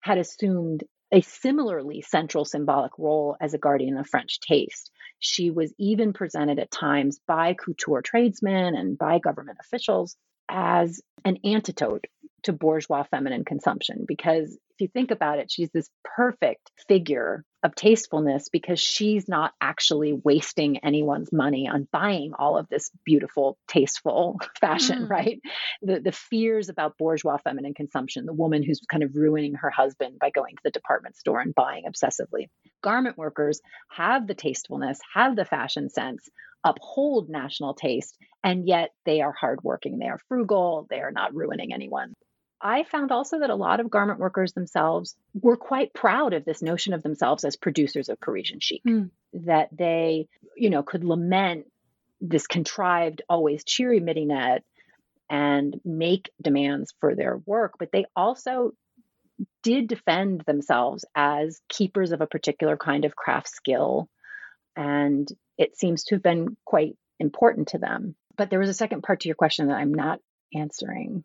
[0.00, 4.90] had assumed a similarly central symbolic role as a guardian of French taste.
[5.18, 10.16] She was even presented at times by couture tradesmen and by government officials
[10.48, 12.06] as an antidote
[12.44, 17.74] to bourgeois feminine consumption because if you think about it, she's this perfect figure of
[17.74, 24.40] tastefulness because she's not actually wasting anyone's money on buying all of this beautiful, tasteful
[24.60, 25.10] fashion, mm.
[25.10, 25.40] right?
[25.82, 30.18] The the fears about bourgeois feminine consumption, the woman who's kind of ruining her husband
[30.18, 32.48] by going to the department store and buying obsessively.
[32.82, 36.28] Garment workers have the tastefulness, have the fashion sense,
[36.64, 41.72] uphold national taste, and yet they are hardworking, they are frugal, they are not ruining
[41.72, 42.14] anyone.
[42.60, 46.62] I found also that a lot of garment workers themselves were quite proud of this
[46.62, 49.10] notion of themselves as producers of Parisian chic, mm.
[49.32, 51.66] that they, you know, could lament
[52.20, 54.60] this contrived, always cheery midinette
[55.28, 58.72] and make demands for their work, but they also
[59.62, 64.08] did defend themselves as keepers of a particular kind of craft skill.
[64.76, 65.28] And
[65.62, 68.14] it seems to have been quite important to them.
[68.36, 70.20] But there was a second part to your question that I'm not
[70.54, 71.24] answering.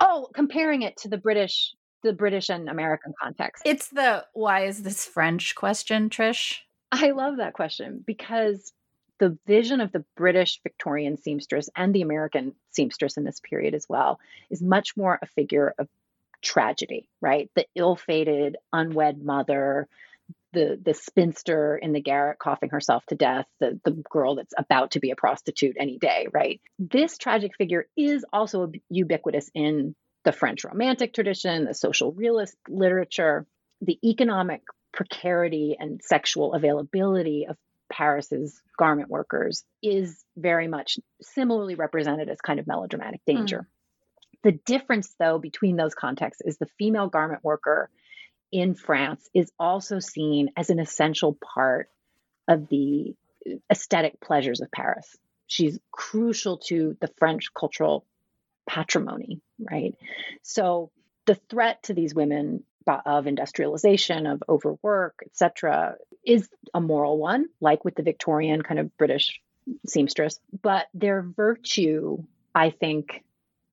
[0.00, 3.62] Oh, comparing it to the British, the British and American context.
[3.64, 6.58] It's the why is this French question, Trish?
[6.90, 8.72] I love that question because
[9.18, 13.86] the vision of the British Victorian seamstress and the American seamstress in this period as
[13.88, 14.18] well
[14.50, 15.88] is much more a figure of
[16.42, 17.50] tragedy, right?
[17.54, 19.88] The ill-fated, unwed mother,
[20.56, 24.92] the the spinster in the garret coughing herself to death, the the girl that's about
[24.92, 26.60] to be a prostitute any day, right?
[26.78, 33.46] This tragic figure is also ubiquitous in the French Romantic tradition, the social realist literature,
[33.82, 37.56] the economic precarity and sexual availability of
[37.92, 43.60] Paris's garment workers is very much similarly represented as kind of melodramatic danger.
[43.60, 44.42] Mm.
[44.42, 47.90] The difference, though, between those contexts is the female garment worker
[48.52, 51.90] in France is also seen as an essential part
[52.48, 53.14] of the
[53.70, 55.16] aesthetic pleasures of Paris.
[55.46, 58.04] She's crucial to the French cultural
[58.68, 59.94] patrimony, right?
[60.42, 60.90] So
[61.26, 67.84] the threat to these women of industrialization, of overwork, etc., is a moral one, like
[67.84, 69.40] with the Victorian kind of British
[69.86, 70.38] seamstress.
[70.62, 72.22] But their virtue,
[72.54, 73.24] I think,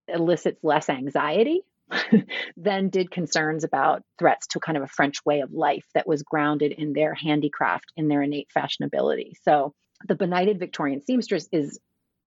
[0.07, 1.63] elicits less anxiety
[2.57, 6.23] then did concerns about threats to kind of a French way of life that was
[6.23, 9.33] grounded in their handicraft, in their innate fashionability.
[9.43, 9.73] So
[10.07, 11.79] the benighted Victorian seamstress is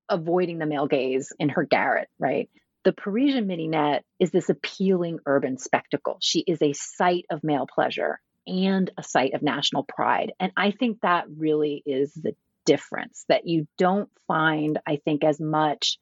[0.09, 2.49] avoiding the male gaze in her garret, right?
[2.85, 6.19] The Parisian midinette is this appealing urban spectacle.
[6.21, 10.33] She is a site of male pleasure and a site of national pride.
[10.39, 15.41] And I think that really is the difference that you don't find, I think, as
[15.41, 15.99] much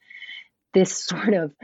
[0.75, 1.55] this sort of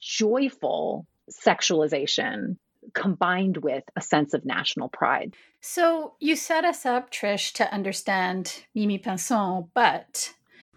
[0.00, 2.56] joyful sexualization
[2.94, 5.34] combined with a sense of national pride.
[5.60, 10.34] So you set us up, Trish, to understand Mimi Pinson, but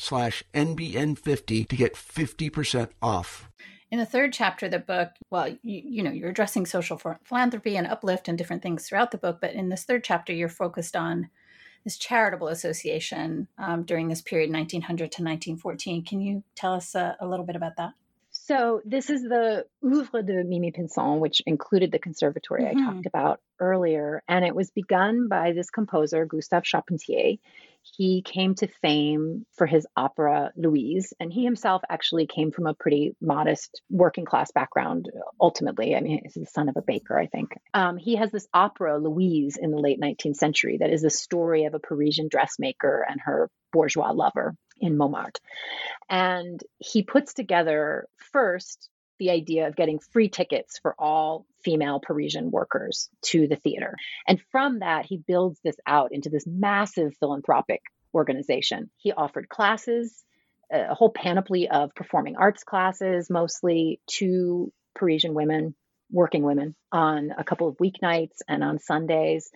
[0.00, 3.50] slash NBN50 to get 50% off.
[3.90, 7.76] In the third chapter of the book, well, you, you know, you're addressing social philanthropy
[7.76, 10.94] and uplift and different things throughout the book, but in this third chapter, you're focused
[10.94, 11.28] on
[11.84, 16.04] this charitable association um, during this period, 1900 to 1914.
[16.04, 17.94] Can you tell us uh, a little bit about that?
[18.50, 22.78] So this is the Oeuvre de Mimi Pinson, which included the conservatory mm-hmm.
[22.78, 27.36] I talked about earlier, and it was begun by this composer Gustave Charpentier.
[27.96, 32.74] He came to fame for his opera Louise, and he himself actually came from a
[32.74, 35.08] pretty modest working class background.
[35.40, 37.52] Ultimately, I mean, he's the son of a baker, I think.
[37.72, 41.66] Um, he has this opera Louise in the late 19th century that is the story
[41.66, 45.40] of a Parisian dressmaker and her bourgeois lover in Montmartre.
[46.08, 52.50] And he puts together first the idea of getting free tickets for all female Parisian
[52.50, 53.94] workers to the theater.
[54.26, 57.82] And from that, he builds this out into this massive philanthropic
[58.14, 58.90] organization.
[58.96, 60.24] He offered classes,
[60.72, 65.74] a whole panoply of performing arts classes, mostly to Parisian women
[66.10, 69.50] working women on a couple of weeknights and on Sundays.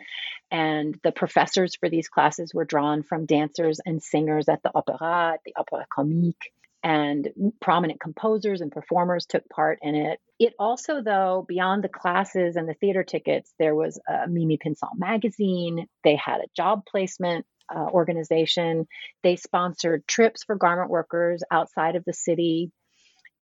[0.51, 5.35] And the professors for these classes were drawn from dancers and singers at the opera,
[5.35, 6.53] at the Opera Comique.
[6.83, 7.31] And
[7.63, 10.21] prominent composers and performers took part in it.
[10.39, 14.91] It also, though, beyond the classes and the theater tickets, there was a Mimi Pinson
[14.99, 15.87] magazine.
[16.03, 18.87] They had a job placement uh, organization.
[19.23, 22.71] They sponsored trips for garment workers outside of the city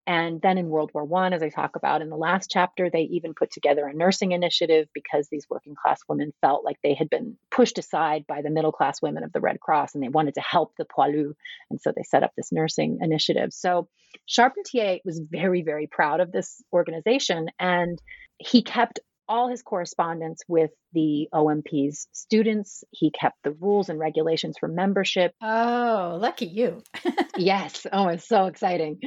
[0.07, 3.03] and then in World War One, as I talk about in the last chapter, they
[3.03, 7.11] even put together a nursing initiative because these working class women felt like they had
[7.11, 10.35] been pushed aside by the middle class women of the Red Cross and they wanted
[10.35, 11.35] to help the poilus.
[11.71, 13.53] And so they set up this nursing initiative.
[13.53, 13.89] So
[14.27, 18.01] Charpentier was very, very proud of this organization and
[18.39, 22.83] he kept all his correspondence with the OMP's students.
[22.91, 25.33] He kept the rules and regulations for membership.
[25.41, 26.83] Oh, lucky you.
[27.39, 27.87] yes.
[27.93, 29.01] Oh, it's so exciting.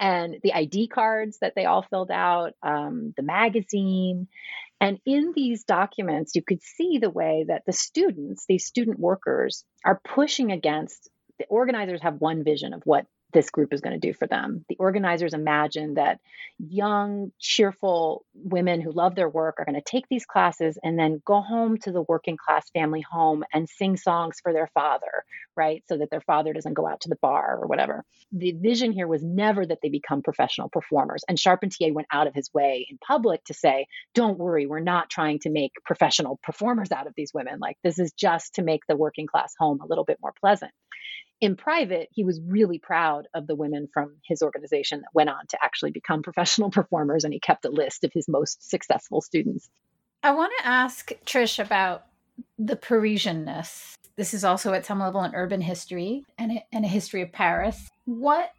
[0.00, 4.26] And the ID cards that they all filled out, um, the magazine.
[4.80, 9.64] And in these documents, you could see the way that the students, these student workers,
[9.84, 11.08] are pushing against
[11.38, 14.64] the organizers have one vision of what this group is going to do for them.
[14.68, 16.18] The organizers imagine that
[16.58, 21.20] young, cheerful women who love their work are going to take these classes and then
[21.24, 25.24] go home to the working class family home and sing songs for their father,
[25.56, 25.84] right?
[25.88, 28.04] So that their father doesn't go out to the bar or whatever.
[28.32, 31.22] The vision here was never that they become professional performers.
[31.28, 35.10] And Charpentier went out of his way in public to say, don't worry, we're not
[35.10, 37.58] trying to make professional performers out of these women.
[37.60, 40.72] Like, this is just to make the working class home a little bit more pleasant
[41.40, 45.46] in private, he was really proud of the women from his organization that went on
[45.48, 49.68] to actually become professional performers, and he kept a list of his most successful students.
[50.22, 52.06] I want to ask Trish about
[52.58, 53.94] the Parisianness.
[54.16, 57.30] This is also at some level an urban history and a, and a history of
[57.30, 57.88] Paris.
[58.04, 58.52] What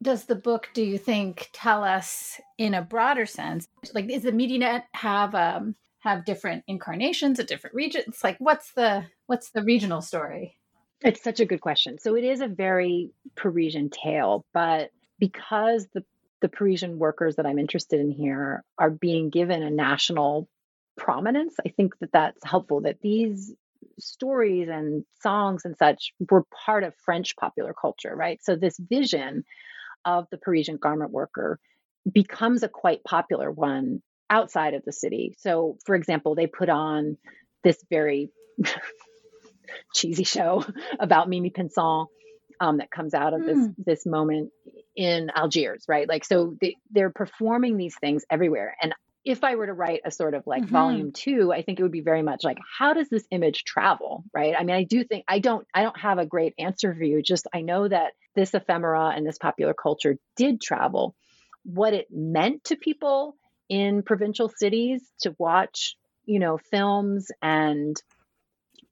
[0.00, 3.68] does the book, do you think, tell us in a broader sense?
[3.94, 8.24] Like, is the midinette have um, have different incarnations at different regions?
[8.24, 10.56] Like, what's the what's the regional story?
[11.04, 11.98] It's such a good question.
[11.98, 16.04] So it is a very Parisian tale, but because the
[16.40, 20.48] the Parisian workers that I'm interested in here are being given a national
[20.96, 22.80] prominence, I think that that's helpful.
[22.82, 23.54] That these
[23.98, 28.42] stories and songs and such were part of French popular culture, right?
[28.42, 29.44] So this vision
[30.04, 31.60] of the Parisian garment worker
[32.12, 35.34] becomes a quite popular one outside of the city.
[35.38, 37.18] So, for example, they put on
[37.62, 38.30] this very
[39.94, 40.64] cheesy show
[41.00, 42.06] about Mimi Pinson
[42.60, 43.46] um, that comes out of mm.
[43.46, 43.70] this hmm.
[43.78, 44.50] this moment
[44.94, 46.08] in Algiers, right?
[46.08, 48.76] Like, so they, they're performing these things everywhere.
[48.80, 48.94] And
[49.24, 50.72] if I were to write a sort of like mm-hmm.
[50.72, 54.24] volume two, I think it would be very much like, how does this image travel,
[54.34, 54.54] right?
[54.58, 57.22] I mean, I do think I don't I don't have a great answer for you.
[57.22, 61.14] Just I know that this ephemera and this popular culture did travel.
[61.64, 63.36] What it meant to people
[63.68, 67.96] in provincial cities to watch, you know, films and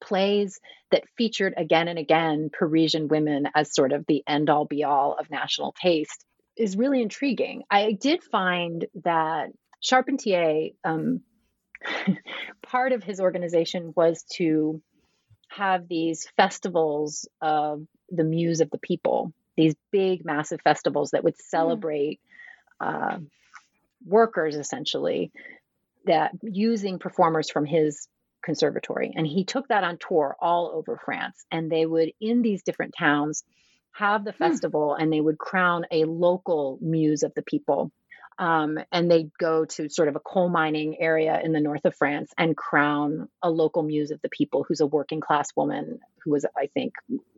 [0.00, 4.84] plays that featured again and again Parisian women as sort of the end all be
[4.84, 6.24] all of national taste
[6.56, 7.62] is really intriguing.
[7.70, 11.22] I did find that Charpentier, um,
[12.62, 14.82] part of his organization was to
[15.48, 21.34] have these festivals of the muse of the people, these big, massive festivals that would
[21.34, 21.48] hmm.
[21.48, 22.20] celebrate
[22.80, 23.14] mm.
[23.14, 23.18] uh,
[24.04, 25.32] workers essentially
[26.06, 28.08] that using performers from his
[28.42, 29.12] conservatory.
[29.14, 31.44] And he took that on tour all over France.
[31.50, 33.44] And they would, in these different towns,
[33.92, 34.38] have the hmm.
[34.38, 37.90] festival and they would crown a local muse of the people.
[38.38, 41.94] Um, and they'd go to sort of a coal mining area in the north of
[41.94, 46.30] France and crown a local muse of the people who's a working class woman who
[46.30, 46.94] was, I think,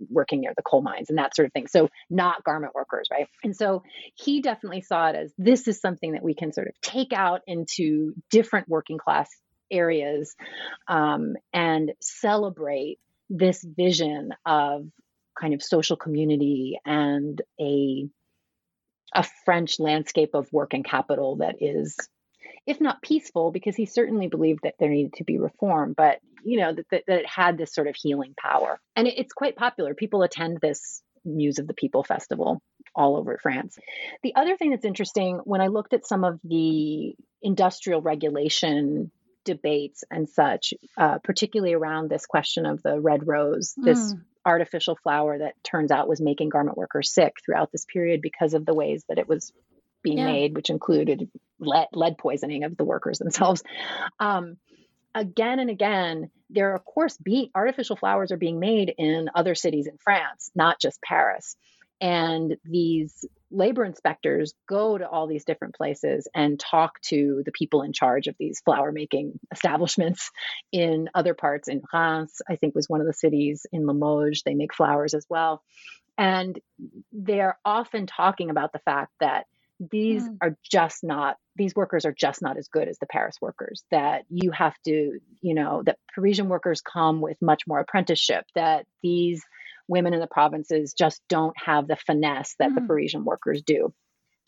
[0.09, 1.67] working near the coal mines and that sort of thing.
[1.67, 3.27] So, not garment workers, right?
[3.43, 3.83] And so
[4.15, 7.41] he definitely saw it as this is something that we can sort of take out
[7.49, 9.29] into different working class
[9.73, 10.37] areas
[10.87, 12.99] um, and celebrate
[13.31, 14.87] this vision of
[15.41, 18.09] kind of social community and a
[19.15, 21.97] a French landscape of work and capital that is,
[22.67, 26.59] if not peaceful, because he certainly believed that there needed to be reform, but you
[26.59, 29.57] know that, that, that it had this sort of healing power, and it, it's quite
[29.57, 29.95] popular.
[29.95, 32.61] People attend this Muse of the People festival
[32.95, 33.79] all over France.
[34.23, 39.11] The other thing that's interesting when I looked at some of the industrial regulation
[39.45, 43.85] debates and such, uh, particularly around this question of the red rose, mm.
[43.85, 44.15] this
[44.45, 48.67] artificial flower that turns out was making garment workers sick throughout this period because of
[48.67, 49.53] the ways that it was
[50.03, 50.27] being yeah.
[50.27, 51.31] made, which included
[51.61, 53.63] lead, lead, poisoning of the workers themselves.
[54.19, 54.57] Um,
[55.15, 59.55] again and again, there are, of course, be, artificial flowers are being made in other
[59.55, 61.57] cities in France, not just Paris.
[62.01, 67.83] And these labor inspectors go to all these different places and talk to the people
[67.83, 70.31] in charge of these flower making establishments
[70.73, 71.69] in other parts.
[71.69, 73.67] In France i think was one of the cities.
[73.73, 75.63] In limoges they make flowers as well.
[76.19, 76.59] And
[77.13, 79.47] they're often talking about the fact that
[79.91, 80.37] these mm.
[80.41, 84.25] are just not these workers are just not as good as the paris workers that
[84.29, 89.43] you have to you know that parisian workers come with much more apprenticeship that these
[89.93, 92.75] women in the provinces just don't have the finesse that mm.
[92.75, 93.93] the Parisian workers do.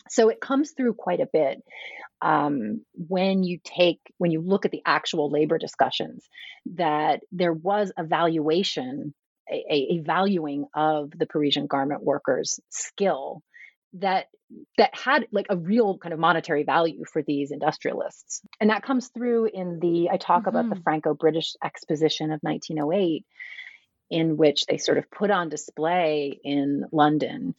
[0.09, 1.63] So it comes through quite a bit
[2.21, 6.27] um, when you take when you look at the actual labor discussions
[6.73, 9.13] that there was a valuation,
[9.49, 13.41] a, a valuing of the Parisian garment workers' skill
[13.93, 14.25] that
[14.77, 19.07] that had like a real kind of monetary value for these industrialists and that comes
[19.07, 20.49] through in the i talk mm-hmm.
[20.49, 20.83] about the mm-hmm.
[20.83, 23.25] franco-british exposition of 1908
[24.09, 27.55] in which they sort of put on display in London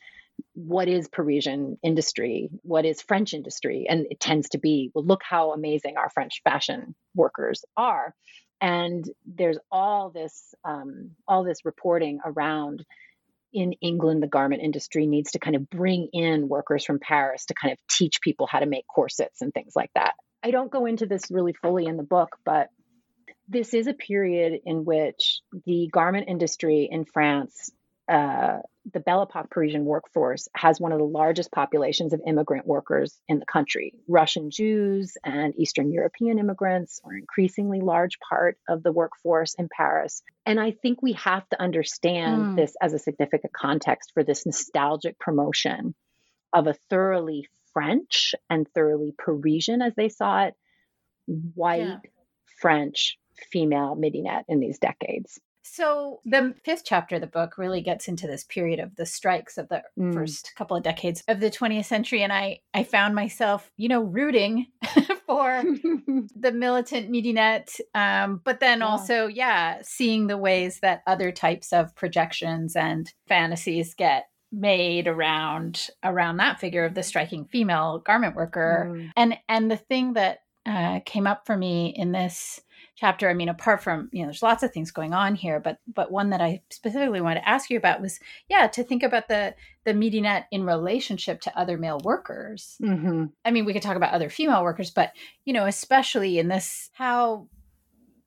[0.54, 5.22] what is Parisian industry, what is French industry, and it tends to be, well, look
[5.22, 8.14] how amazing our French fashion workers are,
[8.60, 12.84] and there's all this um, all this reporting around.
[13.52, 17.54] In England, the garment industry needs to kind of bring in workers from Paris to
[17.54, 20.12] kind of teach people how to make corsets and things like that.
[20.42, 22.68] I don't go into this really fully in the book, but
[23.48, 27.70] this is a period in which the garment industry in France,
[28.08, 28.58] uh,
[28.92, 33.38] the Belle Epoque Parisian workforce, has one of the largest populations of immigrant workers in
[33.38, 33.94] the country.
[34.06, 40.22] Russian Jews and Eastern European immigrants are increasingly large part of the workforce in Paris.
[40.44, 42.56] And I think we have to understand mm.
[42.56, 45.94] this as a significant context for this nostalgic promotion
[46.52, 50.54] of a thoroughly French and thoroughly Parisian, as they saw it,
[51.26, 51.98] white yeah.
[52.60, 53.18] French
[53.50, 55.40] female midinette in these decades.
[55.72, 59.58] So the fifth chapter of the book really gets into this period of the strikes
[59.58, 60.14] of the mm.
[60.14, 64.02] first couple of decades of the 20th century and I I found myself, you know,
[64.02, 64.68] rooting
[65.26, 65.62] for
[66.36, 68.86] the militant midinette um, but then yeah.
[68.86, 75.88] also yeah, seeing the ways that other types of projections and fantasies get made around
[76.04, 79.10] around that figure of the striking female garment worker mm.
[79.16, 82.60] and and the thing that uh, came up for me in this
[82.96, 85.78] chapter i mean apart from you know there's lots of things going on here but
[85.92, 88.18] but one that i specifically wanted to ask you about was
[88.48, 93.26] yeah to think about the the midinette in relationship to other male workers mm-hmm.
[93.44, 95.12] i mean we could talk about other female workers but
[95.44, 97.46] you know especially in this how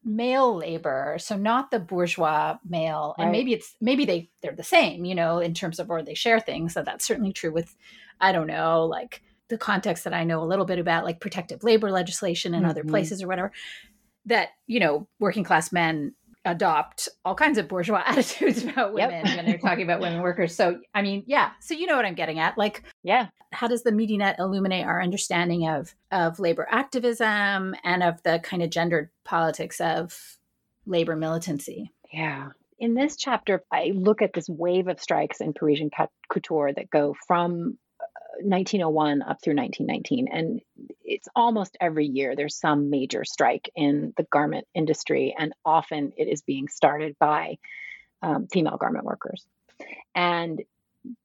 [0.06, 3.26] male labor so not the bourgeois male right.
[3.26, 6.14] and maybe it's maybe they they're the same you know in terms of or they
[6.14, 7.76] share things so that's certainly true with
[8.22, 11.64] i don't know like the context that i know a little bit about like protective
[11.64, 12.70] labor legislation in mm-hmm.
[12.70, 13.52] other places or whatever
[14.30, 16.14] that you know working class men
[16.46, 19.36] adopt all kinds of bourgeois attitudes about women yep.
[19.36, 20.56] when they're talking about women workers.
[20.56, 21.52] So, I mean, yeah.
[21.62, 22.58] So you know what I'm getting at.
[22.58, 23.28] Like, yeah.
[23.52, 28.62] How does the midinette illuminate our understanding of of labor activism and of the kind
[28.62, 30.38] of gendered politics of
[30.86, 31.92] labor militancy?
[32.14, 32.50] Yeah.
[32.78, 35.90] In this chapter, I look at this wave of strikes in Parisian
[36.32, 38.06] couture that go from uh,
[38.44, 40.62] 1901 up through 1919 and
[41.10, 46.28] it's almost every year there's some major strike in the garment industry and often it
[46.28, 47.58] is being started by
[48.22, 49.46] um, female garment workers
[50.16, 50.62] and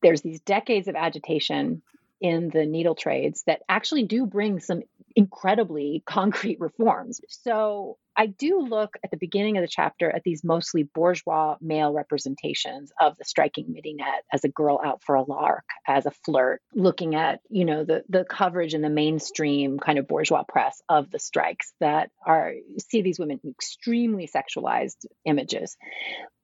[0.03, 1.83] there's these decades of agitation
[2.21, 4.83] in the needle trades that actually do bring some
[5.15, 7.21] incredibly concrete reforms.
[7.29, 11.93] So I do look at the beginning of the chapter at these mostly bourgeois male
[11.93, 16.61] representations of the striking midinette as a girl out for a lark, as a flirt,
[16.75, 21.11] looking at, you know, the the coverage in the mainstream kind of bourgeois press of
[21.11, 25.77] the strikes that are see these women extremely sexualized images.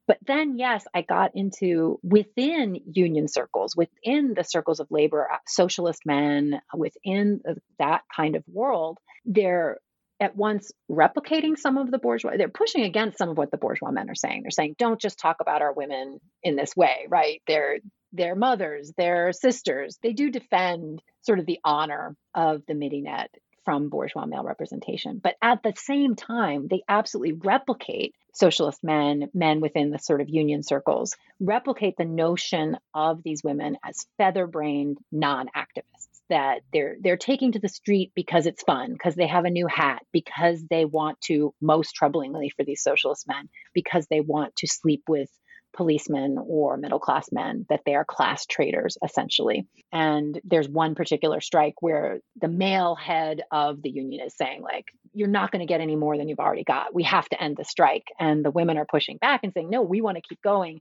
[0.08, 5.36] But then, yes, I got into within union circles, within the circles of labor, uh,
[5.46, 7.42] socialist men, within
[7.78, 9.78] that kind of world, they're
[10.20, 13.90] at once replicating some of the bourgeois they're pushing against some of what the bourgeois
[13.90, 17.42] men are saying they're saying don't just talk about our women in this way right
[17.46, 17.78] they're
[18.12, 19.98] their mothers, their sisters.
[20.02, 23.28] They do defend sort of the honor of the midinette
[23.64, 25.20] from bourgeois male representation.
[25.22, 30.28] But at the same time, they absolutely replicate socialist men, men within the sort of
[30.28, 35.99] union circles, replicate the notion of these women as feather-brained non-activists
[36.30, 39.66] that they're they're taking to the street because it's fun, because they have a new
[39.66, 44.66] hat, because they want to most troublingly for these socialist men, because they want to
[44.66, 45.28] sleep with
[45.74, 49.66] policemen or middle class men, that they are class traitors essentially.
[49.92, 54.86] And there's one particular strike where the male head of the union is saying, like,
[55.12, 56.94] you're not going to get any more than you've already got.
[56.94, 58.04] We have to end the strike.
[58.18, 60.80] And the women are pushing back and saying, no, we want to keep going.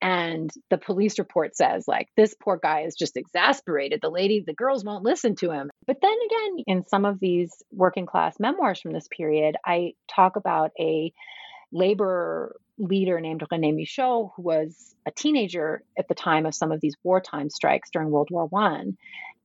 [0.00, 4.00] And the police report says, like, this poor guy is just exasperated.
[4.02, 5.70] The lady, the girls won't listen to him.
[5.86, 10.36] But then again, in some of these working class memoirs from this period, I talk
[10.36, 11.12] about a
[11.72, 16.80] labor leader named René Michaud, who was a teenager at the time of some of
[16.80, 18.96] these wartime strikes during World War One.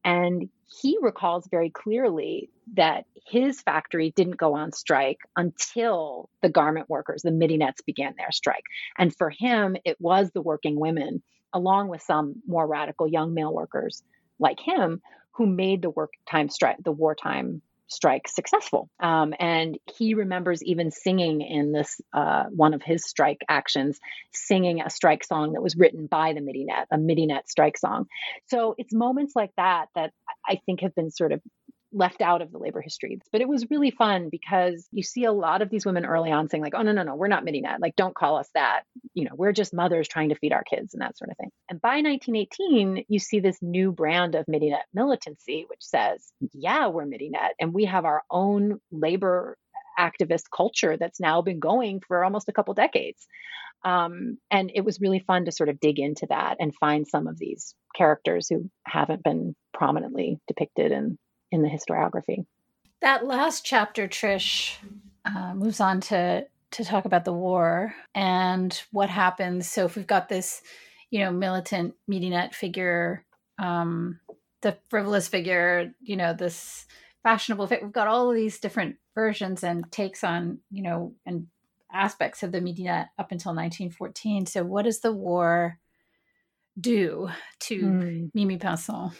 [0.05, 0.49] And
[0.81, 7.21] he recalls very clearly that his factory didn't go on strike until the garment workers,
[7.21, 8.63] the midinettes, began their strike.
[8.97, 11.21] And for him, it was the working women,
[11.53, 14.03] along with some more radical young male workers
[14.39, 18.89] like him, who made the work time strike, the wartime strike successful.
[18.99, 23.99] Um, and he remembers even singing in this uh, one of his strike actions,
[24.33, 28.07] singing a strike song that was written by the Midinette, a Midinette strike song.
[28.47, 30.11] So it's moments like that that
[30.47, 31.41] I think have been sort of
[31.93, 33.19] left out of the labor history.
[33.31, 36.49] But it was really fun because you see a lot of these women early on
[36.49, 37.79] saying, like, oh, no, no, no, we're not Midinette.
[37.79, 38.83] Like, don't call us that.
[39.13, 41.51] You know, we're just mothers trying to feed our kids and that sort of thing.
[41.69, 47.05] And by 1918, you see this new brand of Midinette militancy, which says, yeah, we're
[47.05, 49.57] Midinette and we have our own labor
[49.99, 53.27] activist culture that's now been going for almost a couple decades.
[53.85, 57.27] Um, and it was really fun to sort of dig into that and find some
[57.27, 61.17] of these characters who haven't been prominently depicted in
[61.53, 62.45] in the historiography.
[63.01, 64.75] That last chapter, Trish,
[65.23, 69.69] uh, moves on to to talk about the war and what happens.
[69.69, 70.63] So if we've got this,
[71.11, 73.23] you know, militant midinette figure,
[73.59, 74.19] um,
[74.63, 76.87] the frivolous figure, you know, this
[77.21, 77.83] fashionable fit.
[77.83, 81.45] We've got all of these different versions and takes on, you know, and
[81.93, 84.47] aspects of the midinette up until 1914.
[84.47, 85.77] So what does the war
[86.79, 87.29] do
[87.59, 88.31] to mm.
[88.33, 89.11] Mimi Pinson?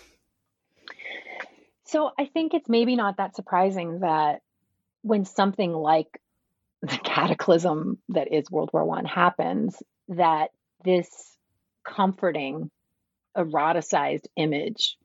[1.93, 4.41] So I think it's maybe not that surprising that
[5.03, 6.19] when something like
[6.81, 10.49] the cataclysm that is World War One happens, that
[10.83, 11.07] this
[11.85, 12.71] comforting,
[13.37, 14.97] eroticized image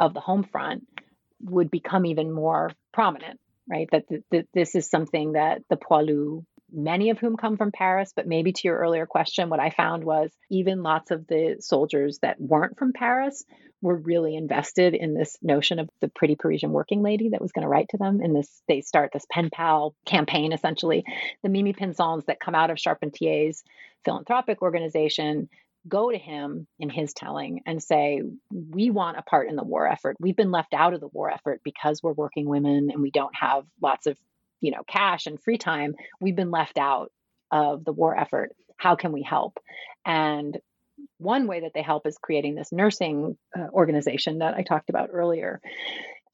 [0.00, 0.88] of the home front
[1.42, 3.88] would become even more prominent, right?
[3.92, 6.42] That, that this is something that the poilus
[6.74, 8.12] many of whom come from Paris.
[8.14, 12.18] But maybe to your earlier question, what I found was even lots of the soldiers
[12.20, 13.44] that weren't from Paris
[13.80, 17.64] were really invested in this notion of the pretty Parisian working lady that was going
[17.64, 18.20] to write to them.
[18.22, 21.04] In this, they start this pen pal campaign, essentially.
[21.42, 23.62] The Mimi Pinsons that come out of Charpentier's
[24.04, 25.48] philanthropic organization
[25.86, 29.86] go to him in his telling and say, We want a part in the war
[29.86, 30.16] effort.
[30.18, 33.34] We've been left out of the war effort because we're working women and we don't
[33.34, 34.16] have lots of
[34.64, 37.12] you know cash and free time we've been left out
[37.50, 38.52] of the war effort.
[38.76, 39.58] How can we help?
[40.04, 40.58] And
[41.18, 45.10] one way that they help is creating this nursing uh, organization that i talked about
[45.12, 45.60] earlier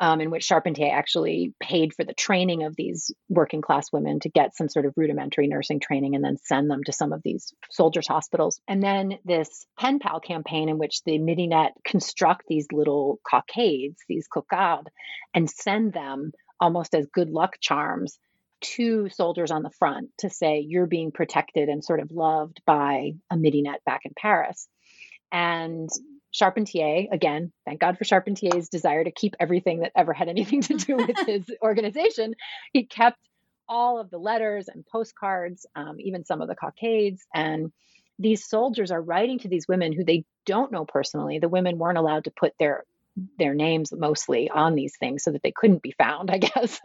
[0.01, 4.31] um, in which charpentier actually paid for the training of these working class women to
[4.31, 7.53] get some sort of rudimentary nursing training and then send them to some of these
[7.71, 8.61] soldiers hospitals.
[8.67, 14.27] And then this pen pal campaign in which the midinette construct these little cockades these
[14.27, 14.89] cocardes
[15.35, 18.19] and send them almost as good luck charms
[18.61, 23.13] to soldiers on the front to say you're being protected and sort of loved by
[23.31, 24.69] a midinette back in Paris.
[25.33, 25.89] And
[26.33, 30.75] Charpentier, again, thank God for Charpentier's desire to keep everything that ever had anything to
[30.75, 32.35] do with his organization.
[32.73, 33.19] He kept
[33.69, 37.25] all of the letters and postcards, um, even some of the cockades.
[37.35, 37.73] And
[38.19, 41.39] these soldiers are writing to these women who they don't know personally.
[41.39, 42.85] The women weren't allowed to put their
[43.39, 46.81] their names mostly on these things so that they couldn't be found, I guess.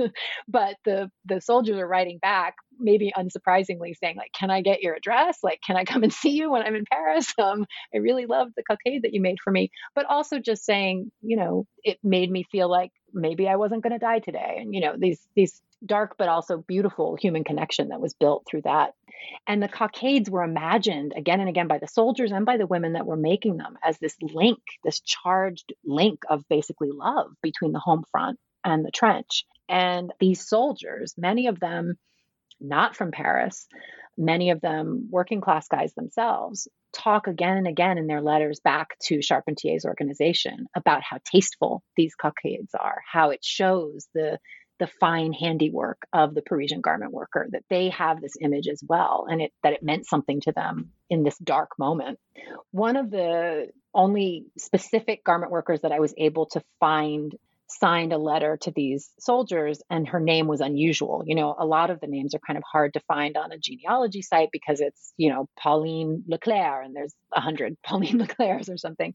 [0.48, 4.96] but the the soldiers are writing back, maybe unsurprisingly, saying like, "Can I get your
[4.96, 5.40] address?
[5.44, 7.34] Like, can I come and see you when I'm in Paris?
[7.46, 11.12] Um, I really love the cockade that you made for me." But also just saying,
[11.22, 14.74] you know, it made me feel like maybe I wasn't going to die today, and
[14.74, 18.94] you know, these these dark but also beautiful human connection that was built through that.
[19.48, 22.94] And the cockades were imagined again and again by the soldiers and by the women
[22.94, 27.80] that were making them as this link, this charged link of basically love between the
[27.80, 29.46] home front and the trench.
[29.68, 31.98] And these soldiers, many of them
[32.60, 33.68] not from Paris,
[34.18, 38.98] many of them working class guys themselves, talk again and again in their letters back
[39.04, 44.40] to Charpentier's organization about how tasteful these cockades are, how it shows the
[44.78, 49.26] the fine handiwork of the Parisian garment worker, that they have this image as well,
[49.30, 52.20] and it, that it meant something to them in this dark moment.
[52.72, 57.34] One of the only specific garment workers that I was able to find
[57.68, 61.24] signed a letter to these soldiers and her name was unusual.
[61.26, 63.58] You know, a lot of the names are kind of hard to find on a
[63.58, 68.78] genealogy site because it's, you know, Pauline Leclerc and there's a hundred Pauline Leclercs or
[68.78, 69.14] something.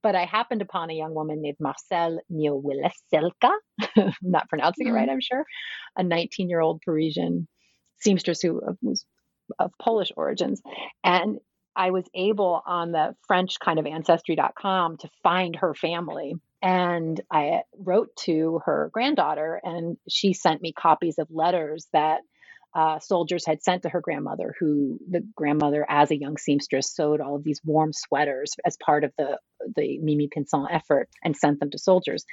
[0.00, 3.52] But I happened upon a young woman named Marcel Niewileselka,
[4.22, 5.10] not pronouncing it right, mm-hmm.
[5.10, 5.44] I'm sure,
[5.96, 7.48] a 19 year old Parisian
[8.00, 9.04] seamstress who was
[9.58, 10.62] of Polish origins.
[11.02, 11.38] And
[11.78, 17.62] I was able on the French kind of ancestry.com to find her family and I
[17.78, 22.22] wrote to her granddaughter, and she sent me copies of letters that
[22.74, 27.20] uh, soldiers had sent to her grandmother, who the grandmother, as a young seamstress, sewed
[27.20, 29.38] all of these warm sweaters as part of the
[29.74, 32.24] the Mimi Pinson effort and sent them to soldiers.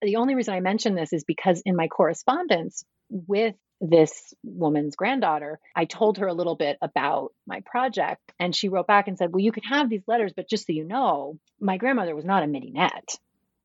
[0.00, 5.58] The only reason I mention this is because in my correspondence with this woman's granddaughter,
[5.74, 9.32] I told her a little bit about my project, and she wrote back and said,
[9.32, 12.42] "Well, you can have these letters, but just so you know, my grandmother was not
[12.42, 13.18] a midinette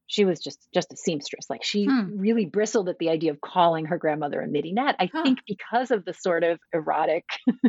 [0.07, 2.17] she was just just a seamstress like she hmm.
[2.17, 5.23] really bristled at the idea of calling her grandmother a midinette i huh.
[5.23, 7.25] think because of the sort of erotic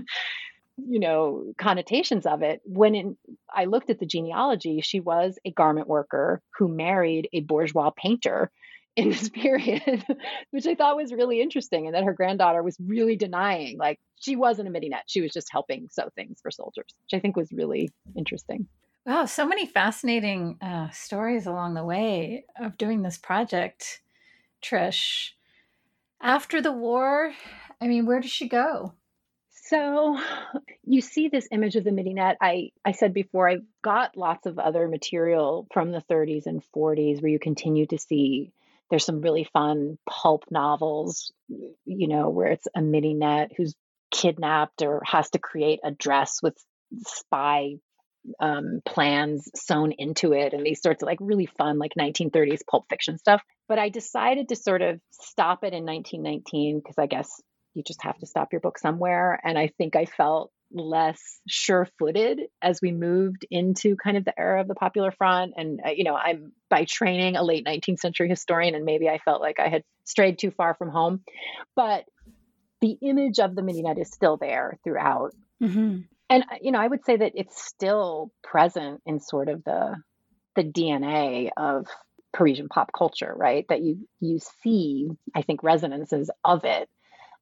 [0.76, 3.16] you know connotations of it when in,
[3.54, 8.50] i looked at the genealogy she was a garment worker who married a bourgeois painter
[8.96, 10.04] in this period
[10.52, 14.36] which i thought was really interesting and that her granddaughter was really denying like she
[14.36, 17.52] wasn't a midinette she was just helping sew things for soldiers which i think was
[17.52, 18.66] really interesting
[19.06, 24.00] Wow, so many fascinating uh, stories along the way of doing this project,
[24.60, 25.30] Trish.
[26.20, 27.32] After the war,
[27.80, 28.94] I mean, where does she go?
[29.52, 30.18] So
[30.84, 32.34] you see this image of the midinette.
[32.40, 37.22] I, I said before, I've got lots of other material from the 30s and 40s
[37.22, 38.50] where you continue to see
[38.90, 43.76] there's some really fun pulp novels, you know, where it's a midinette who's
[44.10, 46.56] kidnapped or has to create a dress with
[47.04, 47.76] spy
[48.40, 52.86] um, plans sewn into it and these sorts of like really fun like 1930s pulp
[52.88, 53.42] fiction stuff.
[53.68, 57.28] But i decided to sort of stop it in 1919 because i guess
[57.74, 59.38] you just have to stop your book somewhere.
[59.42, 64.60] And i think i felt less sure-footed as we moved into kind of the era
[64.60, 65.54] of the popular front.
[65.56, 69.18] And uh, you know i'm by training a late 19th century historian and maybe i
[69.18, 71.22] felt like i had strayed too far from home.
[71.74, 72.04] But
[72.80, 76.86] the image of the midinette is still there throughout mm-hmm and uh, you know i
[76.86, 79.96] would say that it's still present in sort of the
[80.54, 81.86] the dna of
[82.32, 86.88] parisian pop culture right that you you see i think resonances of it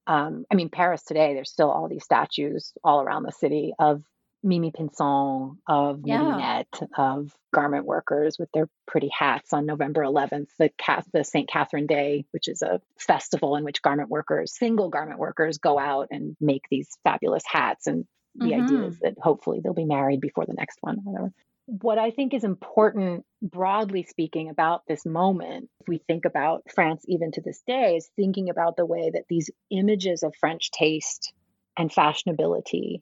[0.07, 4.03] um, i mean paris today there's still all these statues all around the city of
[4.43, 6.63] mimi pinson of yeah.
[6.99, 10.71] of garment workers with their pretty hats on november 11th the,
[11.15, 15.57] the st catherine day which is a festival in which garment workers single garment workers
[15.57, 18.05] go out and make these fabulous hats and
[18.35, 18.65] the mm-hmm.
[18.65, 21.33] idea is that hopefully they'll be married before the next one or whatever.
[21.67, 27.05] What I think is important, broadly speaking, about this moment, if we think about France
[27.09, 31.33] even to this day, is thinking about the way that these images of French taste
[31.77, 33.01] and fashionability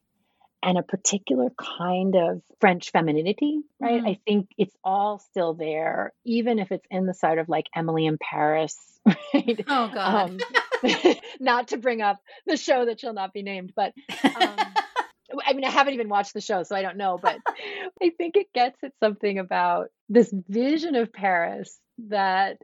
[0.62, 4.03] and a particular kind of French femininity, right?
[4.03, 4.09] Mm.
[4.09, 8.07] I think it's all still there, even if it's in the side of like Emily
[8.07, 8.76] in Paris.
[9.35, 9.64] Right?
[9.66, 10.43] Oh God.
[10.85, 14.57] Um, not to bring up the show that shall not be named, but um,
[15.47, 17.39] I mean, I haven't even watched the show, so I don't know, but
[18.03, 21.78] I think it gets at something about this vision of Paris
[22.09, 22.59] that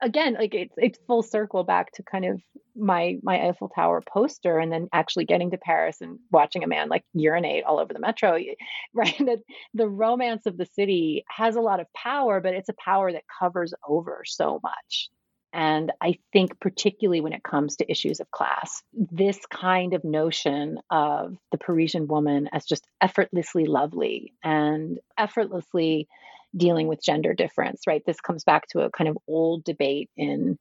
[0.00, 2.40] again like it's it's full circle back to kind of
[2.76, 6.88] my my Eiffel Tower poster and then actually getting to Paris and watching a man
[6.88, 8.38] like urinate all over the metro
[8.94, 9.18] right?
[9.18, 9.40] That
[9.74, 13.24] the romance of the city has a lot of power but it's a power that
[13.38, 15.10] covers over so much
[15.54, 20.80] and I think, particularly when it comes to issues of class, this kind of notion
[20.90, 26.08] of the Parisian woman as just effortlessly lovely and effortlessly
[26.56, 28.02] dealing with gender difference, right?
[28.04, 30.58] This comes back to a kind of old debate in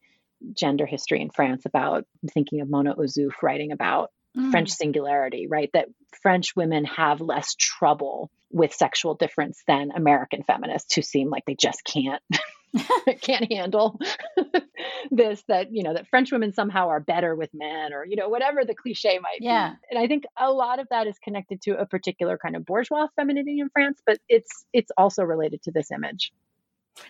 [0.55, 4.51] gender history in France about I'm thinking of Mona Ozouf writing about mm.
[4.51, 5.71] French singularity, right?
[5.73, 5.87] That
[6.21, 11.55] French women have less trouble with sexual difference than American feminists who seem like they
[11.55, 12.21] just can't
[13.21, 13.99] can't handle
[15.11, 18.30] this that you know that french women somehow are better with men or you know
[18.30, 19.71] whatever the cliche might yeah.
[19.71, 22.65] be and i think a lot of that is connected to a particular kind of
[22.65, 26.32] bourgeois femininity in france but it's it's also related to this image.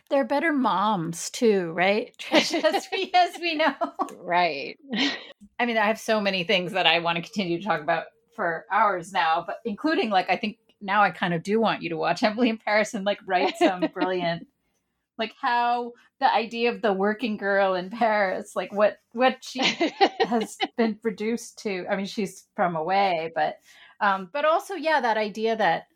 [0.09, 2.15] They're better moms too right?
[2.31, 3.75] As we as we know.
[4.17, 4.77] Right.
[5.59, 8.05] I mean i have so many things that i want to continue to talk about
[8.35, 11.89] for hours now but including like i think now I kind of do want you
[11.89, 14.47] to watch Emily in Paris and like write some brilliant
[15.17, 19.59] like how the idea of the working girl in Paris, like what what she
[20.19, 21.85] has been reduced to.
[21.89, 23.59] I mean, she's from away, but
[23.99, 25.87] um, but also yeah, that idea that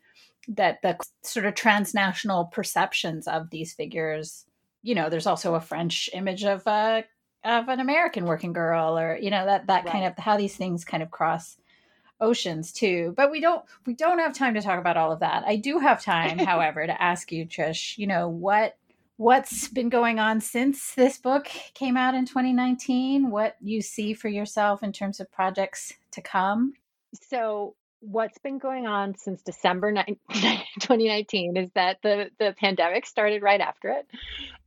[0.48, 4.44] that the sort of transnational perceptions of these figures.
[4.82, 7.04] You know, there's also a French image of a
[7.44, 9.92] of an American working girl, or you know that that right.
[9.92, 11.56] kind of how these things kind of cross
[12.20, 15.44] oceans too but we don't we don't have time to talk about all of that
[15.46, 18.76] i do have time however to ask you trish you know what
[19.18, 24.28] what's been going on since this book came out in 2019 what you see for
[24.28, 26.72] yourself in terms of projects to come
[27.28, 33.42] so what's been going on since december 9, 2019 is that the the pandemic started
[33.42, 34.06] right after it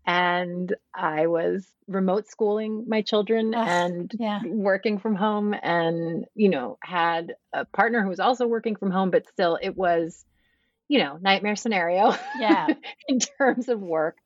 [0.05, 4.41] and i was remote schooling my children Ugh, and yeah.
[4.45, 9.11] working from home and you know had a partner who was also working from home
[9.11, 10.25] but still it was
[10.91, 12.13] you know, nightmare scenario.
[12.37, 12.67] Yeah.
[13.07, 14.17] in terms of work.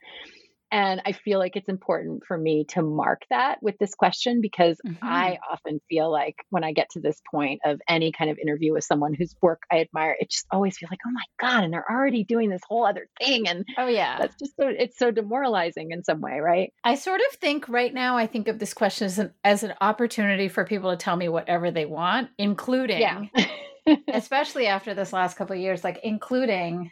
[0.72, 4.78] And I feel like it's important for me to mark that with this question because
[4.86, 4.98] mm-hmm.
[5.00, 8.74] I often feel like when I get to this point of any kind of interview
[8.74, 11.72] with someone whose work I admire, it just always feels like, oh my God, and
[11.72, 13.48] they're already doing this whole other thing.
[13.48, 14.18] And oh, yeah.
[14.18, 16.74] That's just so, it's so demoralizing in some way, right?
[16.84, 19.76] I sort of think right now, I think of this question as an, as an
[19.82, 23.02] opportunity for people to tell me whatever they want, including.
[23.02, 23.26] Yeah.
[24.14, 26.92] especially after this last couple of years, like including,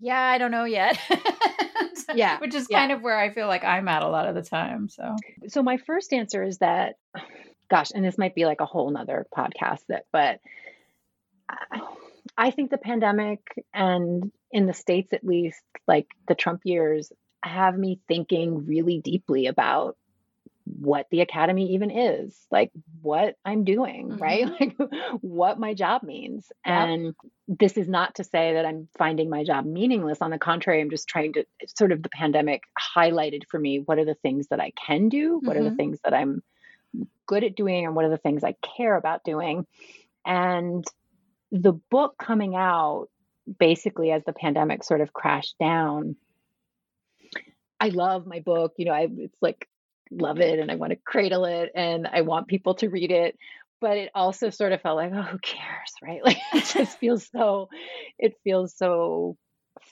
[0.00, 0.98] yeah, I don't know yet.
[2.14, 2.38] yeah.
[2.40, 2.80] Which is yeah.
[2.80, 4.88] kind of where I feel like I'm at a lot of the time.
[4.88, 5.16] So,
[5.48, 6.96] so my first answer is that,
[7.70, 10.40] gosh, and this might be like a whole nother podcast that, but
[12.36, 13.40] I think the pandemic
[13.72, 19.46] and in the States, at least, like the Trump years, have me thinking really deeply
[19.46, 19.96] about
[20.64, 22.70] what the academy even is, like
[23.02, 24.22] what I'm doing, mm-hmm.
[24.22, 24.48] right?
[24.60, 24.76] Like
[25.20, 26.50] what my job means.
[26.66, 26.74] Yep.
[26.74, 27.14] And
[27.48, 30.18] this is not to say that I'm finding my job meaningless.
[30.20, 31.44] On the contrary, I'm just trying to
[31.76, 32.62] sort of the pandemic
[32.96, 35.60] highlighted for me what are the things that I can do, what mm-hmm.
[35.60, 35.76] are the mm-hmm.
[35.76, 36.42] things that I'm
[37.26, 39.66] good at doing, and what are the things I care about doing.
[40.24, 40.84] And
[41.52, 43.08] the book coming out
[43.58, 46.16] basically as the pandemic sort of crashed down
[47.80, 48.72] I love my book.
[48.78, 49.68] You know, I it's like
[50.20, 53.36] love it and I want to cradle it and I want people to read it.
[53.80, 56.20] But it also sort of felt like, oh, who cares, right?
[56.24, 57.68] Like it just feels so,
[58.18, 59.36] it feels so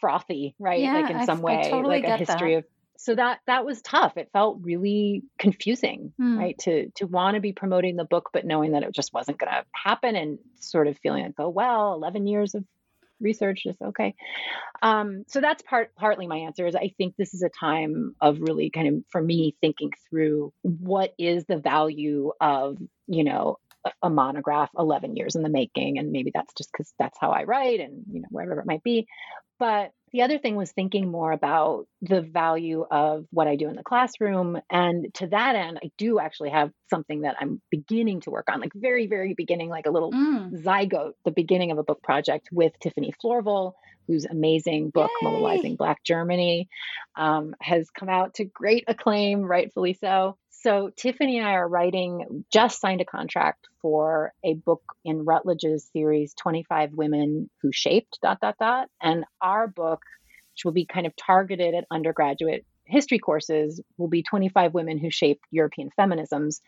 [0.00, 0.80] frothy, right?
[0.80, 2.58] Yeah, like in some I, way, I totally like a history that.
[2.58, 2.64] of.
[2.98, 4.16] So that that was tough.
[4.16, 6.38] It felt really confusing, hmm.
[6.38, 6.58] right?
[6.60, 9.50] To to want to be promoting the book, but knowing that it just wasn't going
[9.50, 12.64] to happen, and sort of feeling like, oh well, eleven years of
[13.22, 14.14] research is okay.
[14.82, 18.40] Um, so that's part partly my answer is I think this is a time of
[18.40, 23.58] really kind of for me thinking through what is the value of you know
[24.02, 27.42] a monograph 11 years in the making and maybe that's just because that's how i
[27.42, 29.06] write and you know wherever it might be
[29.58, 33.76] but the other thing was thinking more about the value of what I do in
[33.76, 34.60] the classroom.
[34.70, 38.60] And to that end, I do actually have something that I'm beginning to work on,
[38.60, 40.62] like very, very beginning, like a little mm.
[40.62, 43.72] zygote, the beginning of a book project with Tiffany Florvil,
[44.06, 45.30] whose amazing book, Yay.
[45.30, 46.68] Mobilizing Black Germany,
[47.16, 50.36] um, has come out to great acclaim, rightfully so.
[50.62, 55.88] So Tiffany and I are writing, just signed a contract for a book in Routledge's
[55.92, 58.88] series, 25 Women Who Shaped, dot, dot, dot.
[59.00, 60.02] And our book,
[60.54, 65.10] which will be kind of targeted at undergraduate history courses will be 25 women who
[65.10, 66.60] shaped European feminisms.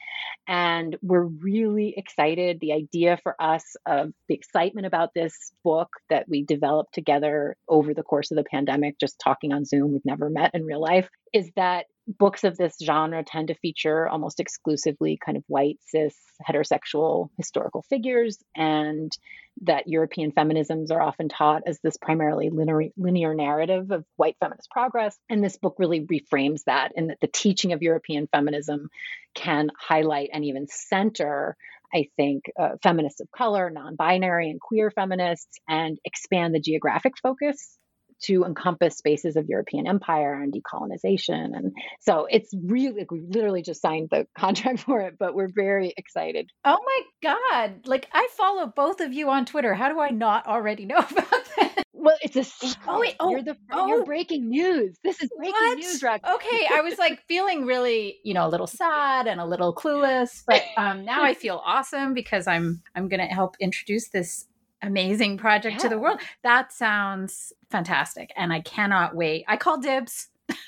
[0.49, 2.59] And we're really excited.
[2.61, 7.95] The idea for us of the excitement about this book that we developed together over
[7.95, 11.09] the course of the pandemic, just talking on Zoom, we've never met in real life,
[11.33, 16.15] is that books of this genre tend to feature almost exclusively kind of white, cis,
[16.47, 19.17] heterosexual historical figures, and
[19.63, 24.71] that European feminisms are often taught as this primarily linear, linear narrative of white feminist
[24.71, 25.17] progress.
[25.31, 28.91] And this book really reframes that, and that the teaching of European feminism
[29.35, 31.57] can highlight and even center
[31.95, 37.13] I think, uh, feminists of color, non binary, and queer feminists, and expand the geographic
[37.23, 37.79] focus
[38.23, 41.57] to encompass spaces of European empire and decolonization.
[41.57, 45.93] And so it's really, we literally just signed the contract for it, but we're very
[45.97, 46.51] excited.
[46.65, 47.87] Oh my God.
[47.87, 49.75] Like I follow both of you on Twitter.
[49.75, 51.85] How do I not already know about that?
[52.05, 52.85] Well, it's a secret.
[52.87, 54.95] Oh, wait, oh, you're the oh, you're breaking news.
[55.03, 55.79] This is breaking what?
[55.79, 56.21] news, Rock.
[56.35, 60.43] Okay, I was like feeling really, you know, a little sad and a little clueless,
[60.47, 64.47] but um, now I feel awesome because I'm I'm going to help introduce this
[64.87, 65.83] amazing project yeah.
[65.83, 66.21] to the world.
[66.43, 68.31] That sounds fantastic.
[68.37, 69.45] And I cannot wait.
[69.49, 70.29] I call dibs.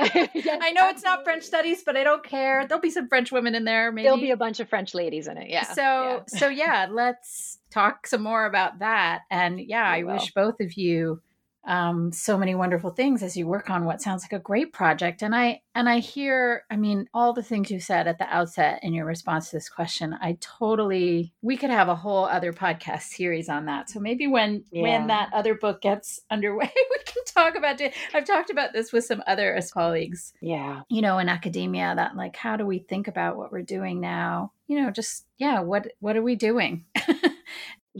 [0.00, 1.24] Yes, I know it's not.
[1.24, 2.64] French studies, but I don't care.
[2.66, 3.90] There'll be some French women in there.
[3.90, 5.50] Maybe There'll be a bunch of French ladies in it.
[5.50, 5.64] Yeah.
[5.64, 6.20] So yeah.
[6.28, 9.22] so yeah, let's talk some more about that.
[9.28, 11.20] And yeah, I wish both of you
[11.66, 15.22] um, so many wonderful things as you work on what sounds like a great project.
[15.22, 18.80] And I and I hear, I mean, all the things you said at the outset
[18.82, 20.16] in your response to this question.
[20.20, 23.90] I totally we could have a whole other podcast series on that.
[23.90, 24.82] So maybe when Yeah.
[24.82, 27.94] when that other book gets underway, we can talk about it.
[28.14, 30.82] I've talked about this with some other as colleagues yeah.
[30.88, 34.52] you know in academia that like how do we think about what we're doing now
[34.66, 36.84] you know just yeah what what are we doing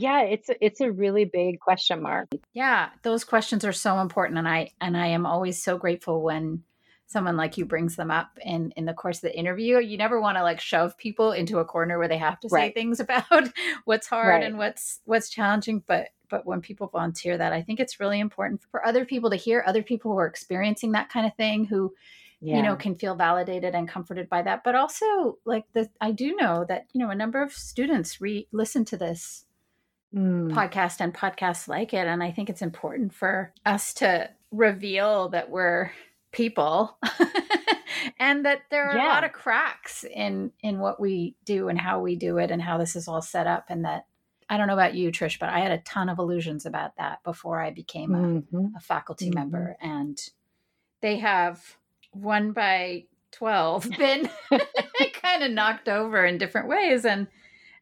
[0.00, 2.28] Yeah, it's a, it's a really big question mark.
[2.52, 6.62] yeah those questions are so important and i and i am always so grateful when
[7.06, 10.20] someone like you brings them up in in the course of the interview you never
[10.20, 12.74] want to like shove people into a corner where they have to say Right.
[12.74, 13.48] things about
[13.86, 14.44] what's hard Right.
[14.44, 18.60] and what's what's challenging but but when people volunteer that i think it's really important
[18.70, 21.92] for other people to hear other people who are experiencing that kind of thing who
[22.40, 22.56] Yeah.
[22.58, 26.36] you know can feel validated and comforted by that but also like the i do
[26.36, 29.44] know that you know a number of students re listen to this
[30.14, 30.50] Mm.
[30.52, 35.50] podcast and podcasts like it and i think it's important for us to reveal that
[35.50, 35.90] we're
[36.32, 36.96] people
[38.18, 42.00] and that there are a lot of cracks in in what we do and how
[42.00, 44.06] we do it and how this is all set up and that
[44.48, 47.22] i don't know about you trish but i had a ton of illusions about that
[47.22, 48.18] before i became a
[48.54, 48.72] Mhm.
[48.76, 49.34] a faculty Mhm.
[49.34, 50.18] member and
[51.02, 51.76] they have
[52.12, 54.30] one by 12 been
[55.22, 57.26] kind of knocked over in different ways and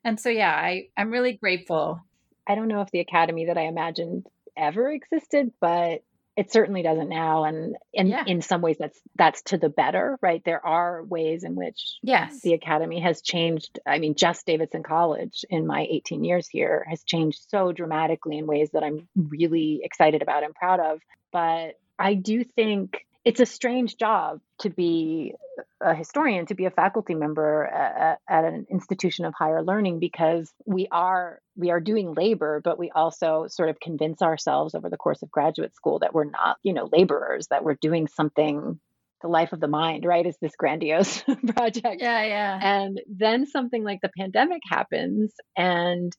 [0.03, 2.03] and so yeah i i'm really grateful
[2.47, 4.27] I don't know if the academy that I imagined
[4.57, 6.03] ever existed, but
[6.37, 7.45] it certainly doesn't now.
[7.45, 8.25] And in Yeah.
[8.27, 10.45] in some ways, that's that's to the better, right?
[10.45, 13.81] There are ways in which yes the academy has changed.
[13.87, 18.47] I mean, just Davidson College in my 18 years here has changed so dramatically in
[18.47, 21.01] ways that I'm really excited about and proud of.
[21.33, 25.35] But I do think it's a strange job to be
[25.81, 30.53] a historian, to be a faculty member at, at an institution of higher learning because
[30.65, 34.97] we are we are doing labor, but we also sort of convince ourselves over the
[34.97, 38.79] course of graduate school that we're not, you know, laborers, that we're doing something
[39.23, 40.25] the life of the mind, right?
[40.25, 42.01] Is this grandiose project.
[42.01, 46.13] yeah yeah And then something like the pandemic happens and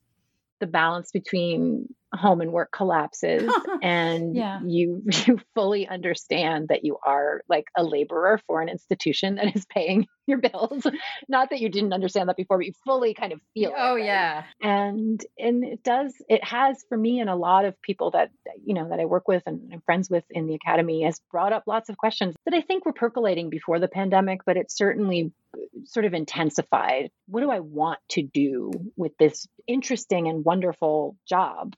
[0.59, 4.59] the balance between home and work collapses and Yeah.
[4.65, 9.65] you you fully understand that you are like a laborer for an institution that is
[9.65, 10.85] paying your bills.
[11.29, 13.95] Not that you didn't understand that before, but you fully kind of feel it, oh
[13.95, 14.03] right?
[14.05, 18.29] yeah and and it does it has for me and a lot of people that
[18.65, 21.53] you know that i work with and i'm friends with in the academy has brought
[21.53, 25.31] up lots of questions that i think were percolating before the pandemic but it certainly
[25.55, 31.15] uh, sort of intensified what do i want to do with this interesting and wonderful
[31.27, 31.73] job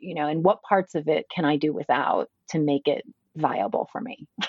[0.00, 3.04] you know and what parts of it can i do without to make it
[3.36, 4.26] viable for me?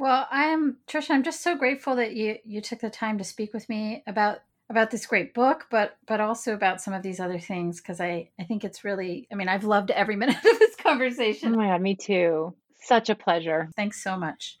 [0.00, 3.52] Well i'm trisha i'm just so grateful that you you took the time to speak
[3.52, 4.38] with me about
[4.70, 8.28] about this great book but but also about some of these other things because i
[8.38, 11.52] i think it's really i mean i've loved every minute of this conversation.
[11.52, 12.54] oh my god me too.
[12.80, 13.70] Such a pleasure.
[13.74, 14.60] Thanks so much